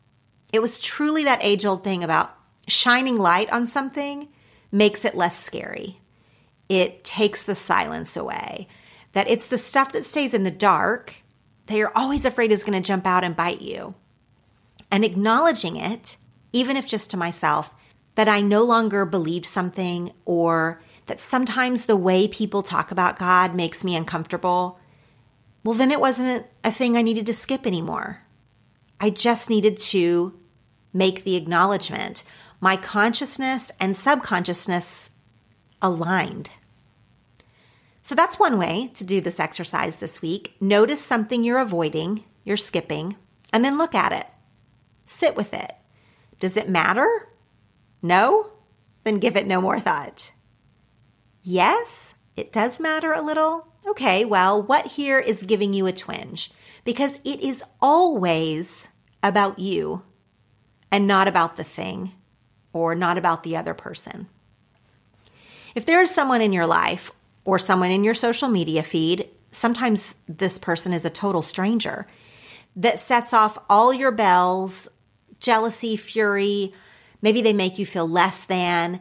It 0.50 0.60
was 0.60 0.80
truly 0.80 1.24
that 1.24 1.44
age 1.44 1.66
old 1.66 1.84
thing 1.84 2.02
about 2.02 2.34
shining 2.66 3.18
light 3.18 3.52
on 3.52 3.66
something 3.66 4.28
makes 4.72 5.04
it 5.04 5.14
less 5.14 5.38
scary. 5.38 6.00
It 6.70 7.04
takes 7.04 7.42
the 7.42 7.54
silence 7.54 8.16
away. 8.16 8.66
That 9.12 9.28
it's 9.28 9.46
the 9.46 9.58
stuff 9.58 9.92
that 9.92 10.06
stays 10.06 10.32
in 10.32 10.42
the 10.42 10.50
dark 10.50 11.16
that 11.66 11.76
you're 11.76 11.92
always 11.94 12.24
afraid 12.24 12.50
is 12.50 12.64
going 12.64 12.80
to 12.80 12.86
jump 12.86 13.06
out 13.06 13.24
and 13.24 13.36
bite 13.36 13.60
you. 13.60 13.94
And 14.90 15.04
acknowledging 15.04 15.76
it, 15.76 16.16
even 16.54 16.78
if 16.78 16.86
just 16.86 17.10
to 17.10 17.18
myself, 17.18 17.74
that 18.14 18.28
I 18.28 18.40
no 18.40 18.64
longer 18.64 19.04
believed 19.04 19.44
something 19.44 20.12
or 20.24 20.80
that 21.08 21.20
sometimes 21.20 21.86
the 21.86 21.96
way 21.96 22.28
people 22.28 22.62
talk 22.62 22.90
about 22.90 23.18
God 23.18 23.54
makes 23.54 23.82
me 23.82 23.96
uncomfortable, 23.96 24.78
well, 25.64 25.74
then 25.74 25.90
it 25.90 26.00
wasn't 26.00 26.46
a 26.64 26.70
thing 26.70 26.96
I 26.96 27.02
needed 27.02 27.26
to 27.26 27.34
skip 27.34 27.66
anymore. 27.66 28.22
I 29.00 29.10
just 29.10 29.50
needed 29.50 29.78
to 29.80 30.38
make 30.92 31.24
the 31.24 31.36
acknowledgement. 31.36 32.24
My 32.60 32.76
consciousness 32.76 33.70
and 33.80 33.96
subconsciousness 33.96 35.10
aligned. 35.82 36.50
So 38.02 38.14
that's 38.14 38.38
one 38.38 38.58
way 38.58 38.90
to 38.94 39.04
do 39.04 39.20
this 39.20 39.38
exercise 39.38 39.96
this 39.96 40.22
week. 40.22 40.56
Notice 40.60 41.04
something 41.04 41.44
you're 41.44 41.58
avoiding, 41.58 42.24
you're 42.44 42.56
skipping, 42.56 43.16
and 43.52 43.64
then 43.64 43.78
look 43.78 43.94
at 43.94 44.12
it. 44.12 44.26
Sit 45.04 45.36
with 45.36 45.52
it. 45.52 45.72
Does 46.38 46.56
it 46.56 46.68
matter? 46.68 47.28
No? 48.02 48.50
Then 49.04 49.18
give 49.18 49.36
it 49.36 49.46
no 49.46 49.60
more 49.60 49.80
thought. 49.80 50.32
Yes, 51.50 52.14
it 52.36 52.52
does 52.52 52.78
matter 52.78 53.14
a 53.14 53.22
little. 53.22 53.68
Okay, 53.86 54.22
well, 54.22 54.62
what 54.62 54.84
here 54.84 55.18
is 55.18 55.42
giving 55.44 55.72
you 55.72 55.86
a 55.86 55.92
twinge? 55.92 56.50
Because 56.84 57.20
it 57.24 57.40
is 57.40 57.64
always 57.80 58.88
about 59.22 59.58
you 59.58 60.02
and 60.92 61.06
not 61.06 61.26
about 61.26 61.56
the 61.56 61.64
thing 61.64 62.12
or 62.74 62.94
not 62.94 63.16
about 63.16 63.44
the 63.44 63.56
other 63.56 63.72
person. 63.72 64.28
If 65.74 65.86
there 65.86 66.02
is 66.02 66.10
someone 66.10 66.42
in 66.42 66.52
your 66.52 66.66
life 66.66 67.12
or 67.46 67.58
someone 67.58 67.92
in 67.92 68.04
your 68.04 68.12
social 68.12 68.48
media 68.50 68.82
feed, 68.82 69.30
sometimes 69.48 70.16
this 70.28 70.58
person 70.58 70.92
is 70.92 71.06
a 71.06 71.10
total 71.10 71.40
stranger 71.40 72.06
that 72.76 72.98
sets 72.98 73.32
off 73.32 73.56
all 73.70 73.94
your 73.94 74.12
bells, 74.12 74.86
jealousy, 75.40 75.96
fury, 75.96 76.74
maybe 77.22 77.40
they 77.40 77.54
make 77.54 77.78
you 77.78 77.86
feel 77.86 78.06
less 78.06 78.44
than, 78.44 79.00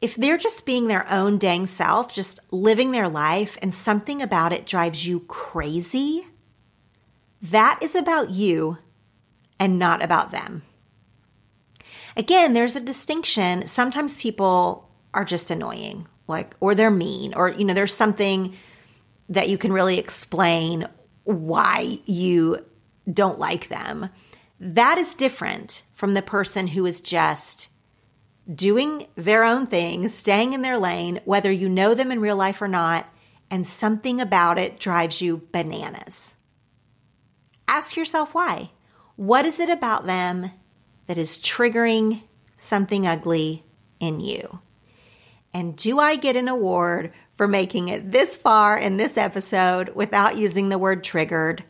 if 0.00 0.14
they're 0.14 0.38
just 0.38 0.66
being 0.66 0.88
their 0.88 1.10
own 1.10 1.38
dang 1.38 1.66
self, 1.66 2.12
just 2.12 2.38
living 2.50 2.92
their 2.92 3.08
life, 3.08 3.56
and 3.62 3.72
something 3.72 4.20
about 4.20 4.52
it 4.52 4.66
drives 4.66 5.06
you 5.06 5.20
crazy, 5.20 6.26
that 7.42 7.78
is 7.82 7.94
about 7.94 8.30
you 8.30 8.78
and 9.58 9.78
not 9.78 10.02
about 10.02 10.30
them. 10.30 10.62
Again, 12.16 12.52
there's 12.52 12.76
a 12.76 12.80
distinction. 12.80 13.66
Sometimes 13.66 14.16
people 14.16 14.90
are 15.14 15.24
just 15.24 15.50
annoying, 15.50 16.06
like, 16.28 16.54
or 16.60 16.74
they're 16.74 16.90
mean, 16.90 17.34
or, 17.34 17.50
you 17.50 17.64
know, 17.64 17.74
there's 17.74 17.94
something 17.94 18.54
that 19.28 19.48
you 19.48 19.58
can 19.58 19.72
really 19.72 19.98
explain 19.98 20.86
why 21.24 21.98
you 22.04 22.64
don't 23.10 23.38
like 23.38 23.68
them. 23.68 24.10
That 24.60 24.98
is 24.98 25.14
different 25.14 25.82
from 25.94 26.14
the 26.14 26.22
person 26.22 26.68
who 26.68 26.86
is 26.86 27.00
just 27.00 27.68
doing 28.52 29.06
their 29.16 29.44
own 29.44 29.66
thing, 29.66 30.08
staying 30.08 30.52
in 30.52 30.62
their 30.62 30.78
lane, 30.78 31.20
whether 31.24 31.50
you 31.50 31.68
know 31.68 31.94
them 31.94 32.12
in 32.12 32.20
real 32.20 32.36
life 32.36 32.62
or 32.62 32.68
not, 32.68 33.06
and 33.50 33.66
something 33.66 34.20
about 34.20 34.58
it 34.58 34.78
drives 34.78 35.20
you 35.20 35.48
bananas. 35.52 36.34
Ask 37.68 37.96
yourself 37.96 38.34
why. 38.34 38.70
What 39.16 39.44
is 39.44 39.58
it 39.60 39.70
about 39.70 40.06
them 40.06 40.50
that 41.06 41.18
is 41.18 41.38
triggering 41.38 42.22
something 42.56 43.06
ugly 43.06 43.64
in 43.98 44.20
you? 44.20 44.60
And 45.52 45.76
do 45.76 45.98
I 45.98 46.16
get 46.16 46.36
an 46.36 46.48
award 46.48 47.12
for 47.36 47.48
making 47.48 47.88
it 47.88 48.10
this 48.12 48.36
far 48.36 48.78
in 48.78 48.96
this 48.96 49.16
episode 49.16 49.90
without 49.94 50.36
using 50.36 50.68
the 50.68 50.78
word 50.78 51.02
triggered? 51.02 51.64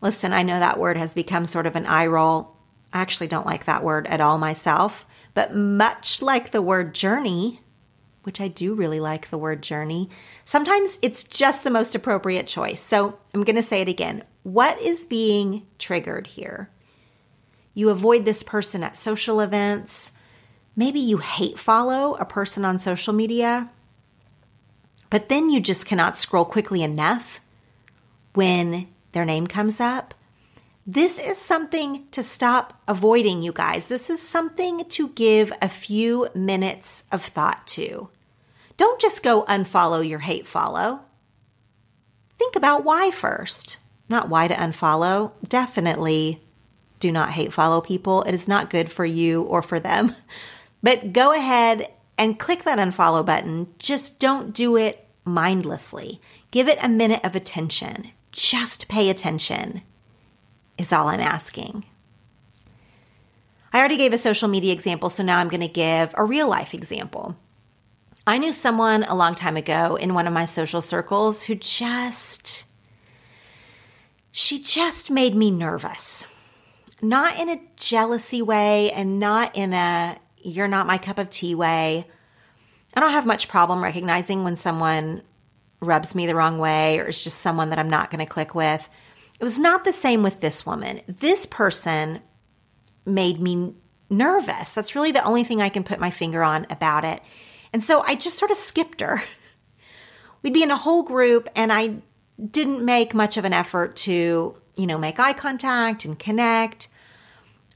Listen, 0.00 0.32
I 0.32 0.42
know 0.42 0.58
that 0.58 0.78
word 0.78 0.96
has 0.96 1.14
become 1.14 1.46
sort 1.46 1.66
of 1.66 1.76
an 1.76 1.86
eye 1.86 2.06
roll. 2.06 2.56
I 2.92 3.00
actually 3.00 3.28
don't 3.28 3.46
like 3.46 3.64
that 3.66 3.84
word 3.84 4.06
at 4.06 4.20
all 4.20 4.38
myself. 4.38 5.06
But 5.34 5.54
much 5.54 6.22
like 6.22 6.50
the 6.50 6.62
word 6.62 6.94
journey, 6.94 7.60
which 8.22 8.40
I 8.40 8.48
do 8.48 8.74
really 8.74 9.00
like 9.00 9.28
the 9.28 9.38
word 9.38 9.62
journey, 9.62 10.08
sometimes 10.44 10.98
it's 11.02 11.24
just 11.24 11.64
the 11.64 11.70
most 11.70 11.94
appropriate 11.94 12.46
choice. 12.46 12.80
So 12.80 13.18
I'm 13.34 13.44
going 13.44 13.56
to 13.56 13.62
say 13.62 13.80
it 13.82 13.88
again. 13.88 14.22
What 14.44 14.80
is 14.80 15.06
being 15.06 15.66
triggered 15.78 16.28
here? 16.28 16.70
You 17.74 17.90
avoid 17.90 18.24
this 18.24 18.42
person 18.42 18.84
at 18.84 18.96
social 18.96 19.40
events. 19.40 20.12
Maybe 20.76 21.00
you 21.00 21.18
hate 21.18 21.58
follow 21.58 22.14
a 22.14 22.24
person 22.24 22.64
on 22.64 22.78
social 22.78 23.12
media, 23.12 23.70
but 25.10 25.28
then 25.28 25.50
you 25.50 25.60
just 25.60 25.86
cannot 25.86 26.18
scroll 26.18 26.44
quickly 26.44 26.82
enough 26.82 27.40
when 28.34 28.88
their 29.12 29.24
name 29.24 29.46
comes 29.46 29.80
up. 29.80 30.14
This 30.86 31.18
is 31.18 31.38
something 31.38 32.06
to 32.10 32.22
stop 32.22 32.82
avoiding, 32.86 33.42
you 33.42 33.52
guys. 33.52 33.86
This 33.86 34.10
is 34.10 34.20
something 34.20 34.84
to 34.84 35.08
give 35.08 35.50
a 35.62 35.68
few 35.68 36.28
minutes 36.34 37.04
of 37.10 37.22
thought 37.22 37.66
to. 37.68 38.10
Don't 38.76 39.00
just 39.00 39.22
go 39.22 39.44
unfollow 39.44 40.06
your 40.06 40.18
hate 40.18 40.46
follow. 40.46 41.00
Think 42.34 42.54
about 42.54 42.84
why 42.84 43.10
first, 43.10 43.78
not 44.10 44.28
why 44.28 44.46
to 44.46 44.54
unfollow. 44.54 45.32
Definitely 45.48 46.42
do 47.00 47.10
not 47.10 47.30
hate 47.30 47.54
follow 47.54 47.80
people. 47.80 48.20
It 48.22 48.34
is 48.34 48.46
not 48.46 48.68
good 48.68 48.92
for 48.92 49.06
you 49.06 49.42
or 49.42 49.62
for 49.62 49.80
them. 49.80 50.14
But 50.82 51.14
go 51.14 51.32
ahead 51.32 51.90
and 52.18 52.38
click 52.38 52.64
that 52.64 52.78
unfollow 52.78 53.24
button. 53.24 53.68
Just 53.78 54.18
don't 54.18 54.54
do 54.54 54.76
it 54.76 55.06
mindlessly. 55.24 56.20
Give 56.50 56.68
it 56.68 56.76
a 56.84 56.90
minute 56.90 57.24
of 57.24 57.34
attention. 57.34 58.10
Just 58.32 58.86
pay 58.86 59.08
attention 59.08 59.80
is 60.78 60.92
all 60.92 61.08
I'm 61.08 61.20
asking. 61.20 61.84
I 63.72 63.78
already 63.78 63.96
gave 63.96 64.12
a 64.12 64.18
social 64.18 64.48
media 64.48 64.72
example, 64.72 65.10
so 65.10 65.22
now 65.22 65.38
I'm 65.38 65.48
going 65.48 65.60
to 65.60 65.68
give 65.68 66.14
a 66.16 66.24
real 66.24 66.48
life 66.48 66.74
example. 66.74 67.36
I 68.26 68.38
knew 68.38 68.52
someone 68.52 69.02
a 69.02 69.14
long 69.14 69.34
time 69.34 69.56
ago 69.56 69.96
in 69.96 70.14
one 70.14 70.26
of 70.26 70.32
my 70.32 70.46
social 70.46 70.80
circles 70.80 71.42
who 71.42 71.56
just, 71.56 72.64
she 74.32 74.62
just 74.62 75.10
made 75.10 75.34
me 75.34 75.50
nervous. 75.50 76.26
Not 77.02 77.38
in 77.38 77.50
a 77.50 77.60
jealousy 77.76 78.40
way 78.40 78.90
and 78.92 79.20
not 79.20 79.56
in 79.56 79.74
a 79.74 80.18
you're 80.44 80.68
not 80.68 80.86
my 80.86 80.98
cup 80.98 81.18
of 81.18 81.30
tea 81.30 81.54
way. 81.54 82.06
I 82.94 83.00
don't 83.00 83.12
have 83.12 83.26
much 83.26 83.48
problem 83.48 83.82
recognizing 83.82 84.44
when 84.44 84.56
someone 84.56 85.22
rubs 85.80 86.14
me 86.14 86.26
the 86.26 86.34
wrong 86.34 86.58
way 86.58 87.00
or 87.00 87.06
is 87.06 87.24
just 87.24 87.38
someone 87.38 87.70
that 87.70 87.78
I'm 87.78 87.90
not 87.90 88.10
going 88.10 88.24
to 88.24 88.30
click 88.30 88.54
with. 88.54 88.88
It 89.40 89.44
was 89.44 89.60
not 89.60 89.84
the 89.84 89.92
same 89.92 90.22
with 90.22 90.40
this 90.40 90.64
woman. 90.64 91.00
This 91.06 91.46
person 91.46 92.20
made 93.04 93.40
me 93.40 93.74
nervous. 94.08 94.74
That's 94.74 94.94
really 94.94 95.12
the 95.12 95.24
only 95.24 95.44
thing 95.44 95.60
I 95.60 95.68
can 95.68 95.84
put 95.84 96.00
my 96.00 96.10
finger 96.10 96.42
on 96.42 96.66
about 96.70 97.04
it. 97.04 97.20
And 97.72 97.82
so 97.82 98.02
I 98.06 98.14
just 98.14 98.38
sort 98.38 98.50
of 98.50 98.56
skipped 98.56 99.00
her. 99.00 99.22
We'd 100.42 100.54
be 100.54 100.62
in 100.62 100.70
a 100.70 100.76
whole 100.76 101.02
group 101.02 101.48
and 101.56 101.72
I 101.72 101.96
didn't 102.50 102.84
make 102.84 103.14
much 103.14 103.36
of 103.36 103.44
an 103.44 103.52
effort 103.52 103.96
to, 103.96 104.60
you 104.76 104.86
know, 104.86 104.98
make 104.98 105.18
eye 105.18 105.32
contact 105.32 106.04
and 106.04 106.18
connect 106.18 106.88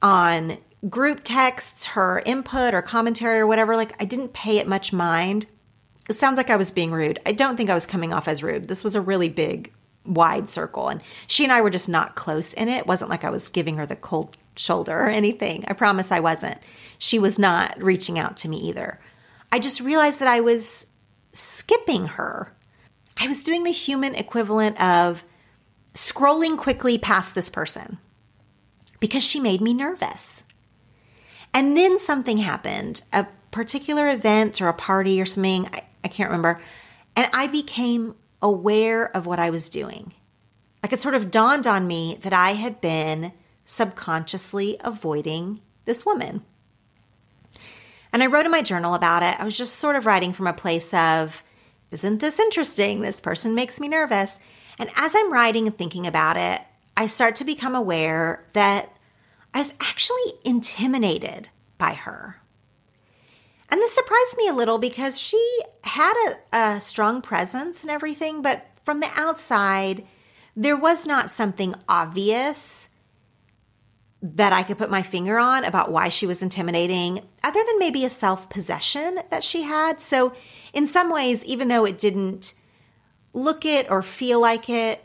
on 0.03 0.59
group 0.88 1.23
texts, 1.25 1.87
her 1.87 2.23
input 2.25 2.75
or 2.75 2.83
commentary 2.83 3.38
or 3.38 3.47
whatever. 3.47 3.77
Like 3.77 4.01
I 4.01 4.05
didn't 4.05 4.33
pay 4.33 4.59
it 4.59 4.68
much 4.68 4.92
mind. 4.92 5.47
It 6.09 6.14
sounds 6.14 6.37
like 6.37 6.51
I 6.51 6.57
was 6.57 6.71
being 6.71 6.92
rude. 6.92 7.18
I 7.27 7.33
don't 7.33 7.57
think 7.57 7.71
I 7.71 7.75
was 7.75 7.87
coming 7.87 8.12
off 8.12 8.29
as 8.29 8.42
rude. 8.42 8.68
This 8.68 8.85
was 8.85 8.94
a 8.94 9.01
really 9.01 9.29
big, 9.29 9.73
wide 10.09 10.49
circle. 10.49 10.88
And 10.88 11.01
she 11.27 11.44
and 11.44 11.53
I 11.53 11.61
were 11.61 11.71
just 11.71 11.88
not 11.88 12.16
close 12.16 12.53
in 12.53 12.68
it. 12.68 12.79
It 12.79 12.87
wasn't 12.87 13.11
like 13.11 13.25
I 13.25 13.31
was 13.31 13.49
giving 13.49 13.77
her 13.77 13.87
the 13.87 13.97
cold 13.97 14.37
shoulder 14.57 14.99
or 14.99 15.09
anything. 15.09 15.64
I 15.68 15.75
promise 15.75 16.11
I 16.11 16.21
wasn't. 16.21 16.59
She 16.99 17.18
was 17.18 17.38
not 17.38 17.81
reaching 17.81 18.18
out 18.18 18.37
to 18.38 18.49
me 18.49 18.59
either. 18.68 18.99
I 19.53 19.59
just 19.59 19.81
realized 19.81 20.21
that 20.21 20.29
I 20.29 20.40
was 20.40 20.87
skipping 21.33 22.07
her. 22.07 22.53
I 23.21 23.29
was 23.29 23.42
doing 23.42 23.64
the 23.64 23.71
human 23.71 24.14
equivalent 24.14 24.81
of 24.81 25.25
scrolling 25.94 26.57
quickly 26.57 26.99
past 26.99 27.35
this 27.35 27.51
person 27.51 27.99
because 29.01 29.25
she 29.25 29.40
made 29.40 29.61
me 29.61 29.75
nervous. 29.75 30.44
And 31.55 31.77
then 31.77 31.99
something 31.99 32.38
happened, 32.38 33.03
a 33.12 33.27
particular 33.51 34.09
event 34.09 34.61
or 34.61 34.68
a 34.68 34.75
party 34.75 35.21
or 35.21 35.27
something. 35.27 35.66
I, 35.73 35.87
I 36.05 36.09
can't 36.09 36.31
remember. 36.31 36.61
And 37.16 37.29
I 37.33 37.47
became 37.47 38.14
aware 38.40 39.14
of 39.16 39.27
what 39.27 39.38
I 39.38 39.51
was 39.51 39.68
doing. 39.68 40.14
Like 40.83 40.92
it 40.92 41.01
sort 41.01 41.14
of 41.14 41.31
dawned 41.31 41.66
on 41.66 41.87
me 41.87 42.18
that 42.22 42.33
I 42.33 42.53
had 42.53 42.81
been 42.81 43.33
subconsciously 43.64 44.77
avoiding 44.81 45.61
this 45.85 46.07
woman. 46.07 46.42
And 48.12 48.22
I 48.22 48.27
wrote 48.27 48.46
in 48.46 48.53
my 48.53 48.62
journal 48.62 48.94
about 48.94 49.22
it. 49.22 49.38
I 49.38 49.44
was 49.44 49.59
just 49.59 49.77
sort 49.77 49.96
of 49.96 50.07
writing 50.07 50.33
from 50.33 50.46
a 50.46 50.53
place 50.53 50.94
of, 50.94 51.42
isn't 51.90 52.20
this 52.20 52.38
interesting? 52.38 53.01
This 53.01 53.20
person 53.20 53.55
makes 53.55 53.81
me 53.81 53.88
nervous. 53.88 54.38
And 54.79 54.88
as 54.96 55.14
I'm 55.14 55.33
writing 55.33 55.66
and 55.66 55.77
thinking 55.77 56.07
about 56.07 56.37
it, 56.37 56.61
I 56.96 57.07
start 57.07 57.37
to 57.37 57.44
become 57.44 57.74
aware 57.74 58.46
that 58.55 58.92
I 59.53 59.59
was 59.59 59.74
actually 59.81 60.33
intimidated 60.44 61.48
by 61.77 61.94
her. 61.94 62.40
And 63.70 63.81
this 63.81 63.94
surprised 63.94 64.37
me 64.37 64.48
a 64.48 64.54
little 64.54 64.78
because 64.78 65.20
she 65.20 65.61
had 65.85 66.14
a, 66.52 66.57
a, 66.57 66.81
strong 66.81 67.20
presence 67.20 67.83
and 67.83 67.90
everything, 67.90 68.40
but 68.40 68.66
from 68.85 69.00
the 69.00 69.11
outside, 69.16 70.07
there 70.57 70.76
was 70.76 71.07
not 71.07 71.31
something 71.31 71.74
obvious 71.88 72.88
that 74.22 74.52
I 74.52 74.62
could 74.62 74.78
put 74.78 74.90
my 74.90 75.02
finger 75.02 75.38
on 75.38 75.64
about 75.64 75.92
why 75.92 76.09
she 76.09 76.26
was 76.26 76.42
intimidating, 76.42 77.20
other 77.44 77.61
than 77.64 77.78
maybe 77.78 78.04
a 78.04 78.11
self 78.11 78.48
possession 78.50 79.20
that 79.31 79.44
she 79.44 79.62
had. 79.62 80.00
So, 80.00 80.35
in 80.72 80.87
some 80.87 81.12
ways, 81.12 81.44
even 81.44 81.68
though 81.68 81.85
it 81.85 81.98
didn't 81.98 82.54
look 83.33 83.64
it 83.64 83.88
or 83.90 84.02
feel 84.02 84.40
like 84.40 84.68
it, 84.68 85.04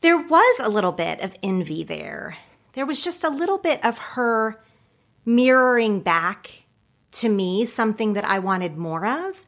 there 0.00 0.16
was 0.16 0.60
a 0.60 0.70
little 0.70 0.92
bit 0.92 1.20
of 1.20 1.36
envy 1.42 1.82
there. 1.82 2.38
There 2.72 2.86
was 2.86 3.02
just 3.02 3.24
a 3.24 3.30
little 3.30 3.58
bit 3.58 3.84
of 3.84 3.98
her 3.98 4.62
mirroring 5.24 6.00
back 6.00 6.65
to 7.16 7.28
me 7.28 7.64
something 7.64 8.12
that 8.12 8.24
I 8.24 8.38
wanted 8.38 8.76
more 8.76 9.06
of. 9.06 9.46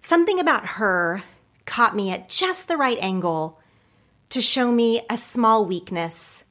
Something 0.00 0.38
about 0.38 0.66
her 0.66 1.22
caught 1.64 1.96
me 1.96 2.10
at 2.10 2.28
just 2.28 2.68
the 2.68 2.76
right 2.76 2.98
angle 3.00 3.60
to 4.30 4.42
show 4.42 4.70
me 4.70 5.00
a 5.10 5.16
small 5.16 5.64
weakness 5.64 6.44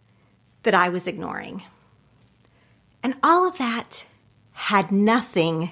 that 0.64 0.74
I 0.74 0.90
was 0.90 1.08
ignoring. 1.08 1.64
And 3.04 3.16
all 3.24 3.48
of 3.48 3.58
that 3.60 4.06
had 4.52 4.92
nothing 4.92 5.72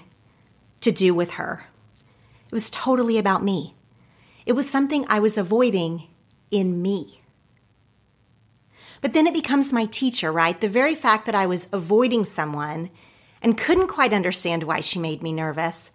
to 0.81 0.91
do 0.91 1.13
with 1.13 1.31
her. 1.31 1.65
It 2.45 2.51
was 2.51 2.69
totally 2.69 3.17
about 3.17 3.43
me. 3.43 3.73
It 4.45 4.53
was 4.53 4.69
something 4.69 5.05
I 5.07 5.19
was 5.19 5.37
avoiding 5.37 6.03
in 6.51 6.81
me. 6.81 7.21
But 9.01 9.13
then 9.13 9.25
it 9.25 9.33
becomes 9.33 9.73
my 9.73 9.85
teacher, 9.85 10.31
right? 10.31 10.59
The 10.59 10.69
very 10.69 10.93
fact 10.95 11.25
that 11.25 11.35
I 11.35 11.47
was 11.47 11.67
avoiding 11.73 12.23
someone 12.23 12.91
and 13.41 13.57
couldn't 13.57 13.87
quite 13.87 14.13
understand 14.13 14.63
why 14.63 14.81
she 14.81 14.99
made 14.99 15.21
me 15.21 15.31
nervous, 15.31 15.91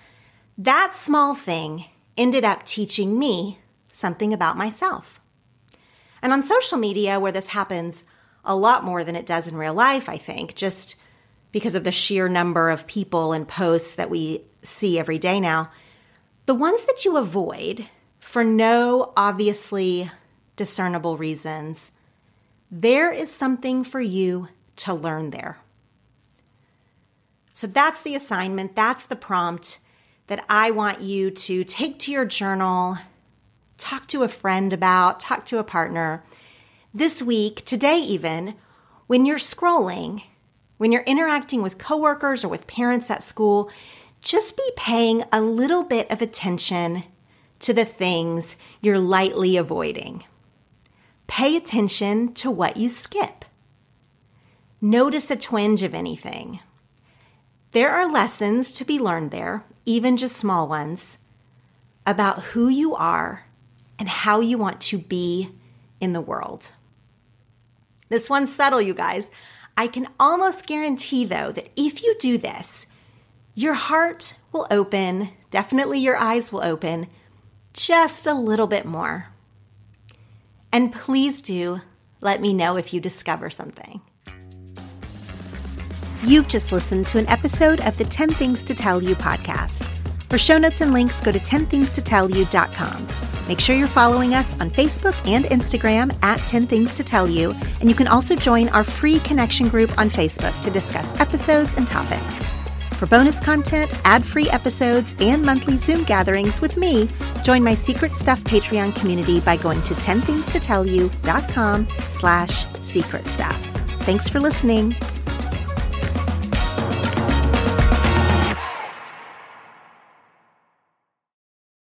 that 0.59 0.95
small 0.95 1.35
thing 1.35 1.87
ended 2.17 2.45
up 2.45 2.65
teaching 2.65 3.19
me 3.19 3.59
something 3.91 4.33
about 4.33 4.57
myself. 4.57 5.21
And 6.23 6.33
on 6.33 6.43
social 6.43 6.79
media, 6.79 7.19
where 7.19 7.33
this 7.33 7.49
happens 7.49 8.05
a 8.45 8.57
lot 8.57 8.85
more 8.85 9.05
than 9.05 9.17
it 9.17 9.27
does 9.27 9.47
in 9.47 9.57
real 9.57 9.75
life, 9.75 10.09
I 10.09 10.17
think, 10.17 10.55
just 10.55 10.97
because 11.53 11.75
of 11.75 11.85
the 11.85 11.93
sheer 11.93 12.29
number 12.29 12.71
of 12.71 12.87
people 12.87 13.33
and 13.33 13.49
posts 13.49 13.95
that 13.97 14.11
we 14.11 14.43
see 14.63 14.99
every 14.99 15.19
day 15.19 15.41
now, 15.41 15.71
the 16.47 16.55
ones 16.55 16.85
that 16.85 17.05
you 17.05 17.17
avoid 17.17 17.87
for 18.19 18.45
no 18.45 19.13
obviously 19.17 20.11
discernible 20.57 21.17
reasons, 21.17 21.93
there 22.71 23.11
is 23.13 23.33
something 23.33 23.83
for 23.83 24.01
you 24.01 24.49
to 24.77 24.95
learn 24.95 25.31
there. 25.31 25.59
So 27.61 27.67
that's 27.67 28.01
the 28.01 28.15
assignment, 28.15 28.75
that's 28.75 29.05
the 29.05 29.17
prompt 29.17 29.81
that 30.29 30.43
I 30.49 30.71
want 30.71 31.03
you 31.03 31.31
to 31.31 31.63
take 31.63 31.99
to 31.99 32.11
your 32.11 32.25
journal, 32.25 32.97
talk 33.77 34.07
to 34.07 34.23
a 34.23 34.29
friend 34.29 34.73
about, 34.73 35.21
talk 35.21 35.45
to 35.45 35.59
a 35.59 35.63
partner. 35.63 36.25
This 36.95 37.21
week, 37.21 37.63
today 37.67 37.99
even, 37.99 38.55
when 39.09 39.27
you're 39.27 39.37
scrolling, 39.37 40.23
when 40.79 40.91
you're 40.91 41.03
interacting 41.03 41.61
with 41.61 41.77
coworkers 41.77 42.45
or 42.45 42.49
with 42.49 42.67
parents 42.67 43.11
at 43.11 43.23
school, 43.23 43.71
just 44.23 44.57
be 44.57 44.71
paying 44.75 45.23
a 45.31 45.43
little 45.43 45.85
bit 45.85 46.11
of 46.11 46.23
attention 46.23 47.05
to 47.59 47.75
the 47.75 47.85
things 47.85 48.57
you're 48.81 48.99
lightly 48.99 49.59
avoiding. 49.59 50.25
Pay 51.27 51.57
attention 51.57 52.33
to 52.37 52.51
what 52.51 52.79
you 52.79 52.89
skip. 52.89 53.45
Notice 54.81 55.31
a 55.31 55.37
twinge 55.37 55.83
of 55.83 55.93
anything. 55.93 56.61
There 57.73 57.91
are 57.91 58.11
lessons 58.11 58.73
to 58.73 58.85
be 58.85 58.99
learned 58.99 59.31
there, 59.31 59.65
even 59.85 60.17
just 60.17 60.37
small 60.37 60.67
ones, 60.67 61.19
about 62.05 62.43
who 62.43 62.69
you 62.69 62.95
are 62.95 63.47
and 63.99 64.09
how 64.09 64.41
you 64.41 64.59
want 64.59 64.81
to 64.81 64.99
be 64.99 65.51
in 66.01 66.13
the 66.13 66.21
world. 66.21 66.73
This 68.09 68.29
one's 68.29 68.53
subtle, 68.53 68.83
you 68.83 68.93
guys. 68.93 69.31
I 69.77 69.87
can 69.87 70.09
almost 70.19 70.67
guarantee, 70.67 71.25
though, 71.25 71.53
that 71.53 71.71
if 71.77 72.03
you 72.03 72.17
do 72.19 72.39
this, 72.39 72.87
your 73.55 73.75
heart 73.75 74.35
will 74.51 74.67
open, 74.71 75.31
definitely 75.51 76.01
your 76.01 76.17
eyes 76.17 76.51
will 76.51 76.65
open 76.65 77.07
just 77.73 78.27
a 78.27 78.35
little 78.35 78.67
bit 78.67 78.85
more. 78.85 79.29
And 80.73 80.93
please 80.93 81.41
do 81.41 81.83
let 82.21 82.41
me 82.41 82.53
know 82.53 82.77
if 82.77 82.93
you 82.93 83.01
discover 83.01 83.49
something. 83.49 84.01
You've 86.25 86.49
just 86.49 86.71
listened 86.71 87.09
to 87.09 87.19
an 87.19 87.27
episode 87.31 87.81
of 87.81 87.97
the 87.97 88.05
10 88.05 88.33
Things 88.33 88.63
to 88.65 88.75
Tell 88.75 89.03
You 89.03 89.15
podcast. 89.15 89.85
For 90.29 90.37
show 90.37 90.59
notes 90.59 90.83
and 90.83 90.93
links, 90.93 91.19
go 91.23 91.33
to 91.33 91.39
10thingstotellyou.com. 91.39 93.49
Make 93.49 93.59
sure 93.59 93.75
you're 93.75 93.89
following 93.89 94.35
us 94.35 94.53
on 94.61 94.71
Facebook 94.71 95.17
and 95.27 95.47
Instagram 95.47 96.15
at 96.23 96.39
10 96.47 96.67
Things 96.67 96.93
to 96.95 97.03
Tell 97.03 97.27
You, 97.27 97.53
and 97.81 97.89
you 97.89 97.95
can 97.95 98.07
also 98.07 98.37
join 98.37 98.69
our 98.69 98.85
free 98.85 99.19
connection 99.21 99.69
group 99.69 99.99
on 99.99 100.11
Facebook 100.11 100.61
to 100.61 100.71
discuss 100.71 101.19
episodes 101.19 101.75
and 101.77 101.89
topics. 101.89 102.45
For 102.99 103.07
bonus 103.07 103.41
content, 103.41 103.91
ad-free 104.05 104.51
episodes, 104.51 105.15
and 105.21 105.43
monthly 105.43 105.79
Zoom 105.79 106.05
gatherings 106.05 106.61
with 106.61 106.77
me, 106.77 107.09
join 107.43 107.65
my 107.65 107.75
Secret 107.75 108.15
Stuff 108.15 108.45
Patreon 108.45 108.95
community 108.95 109.41
by 109.41 109.57
going 109.57 109.81
to 109.85 109.95
10thingstotellyou.com 109.95 111.89
slash 112.11 112.67
secret 112.75 113.25
stuff. 113.25 113.57
Thanks 114.03 114.29
for 114.29 114.39
listening. 114.39 114.95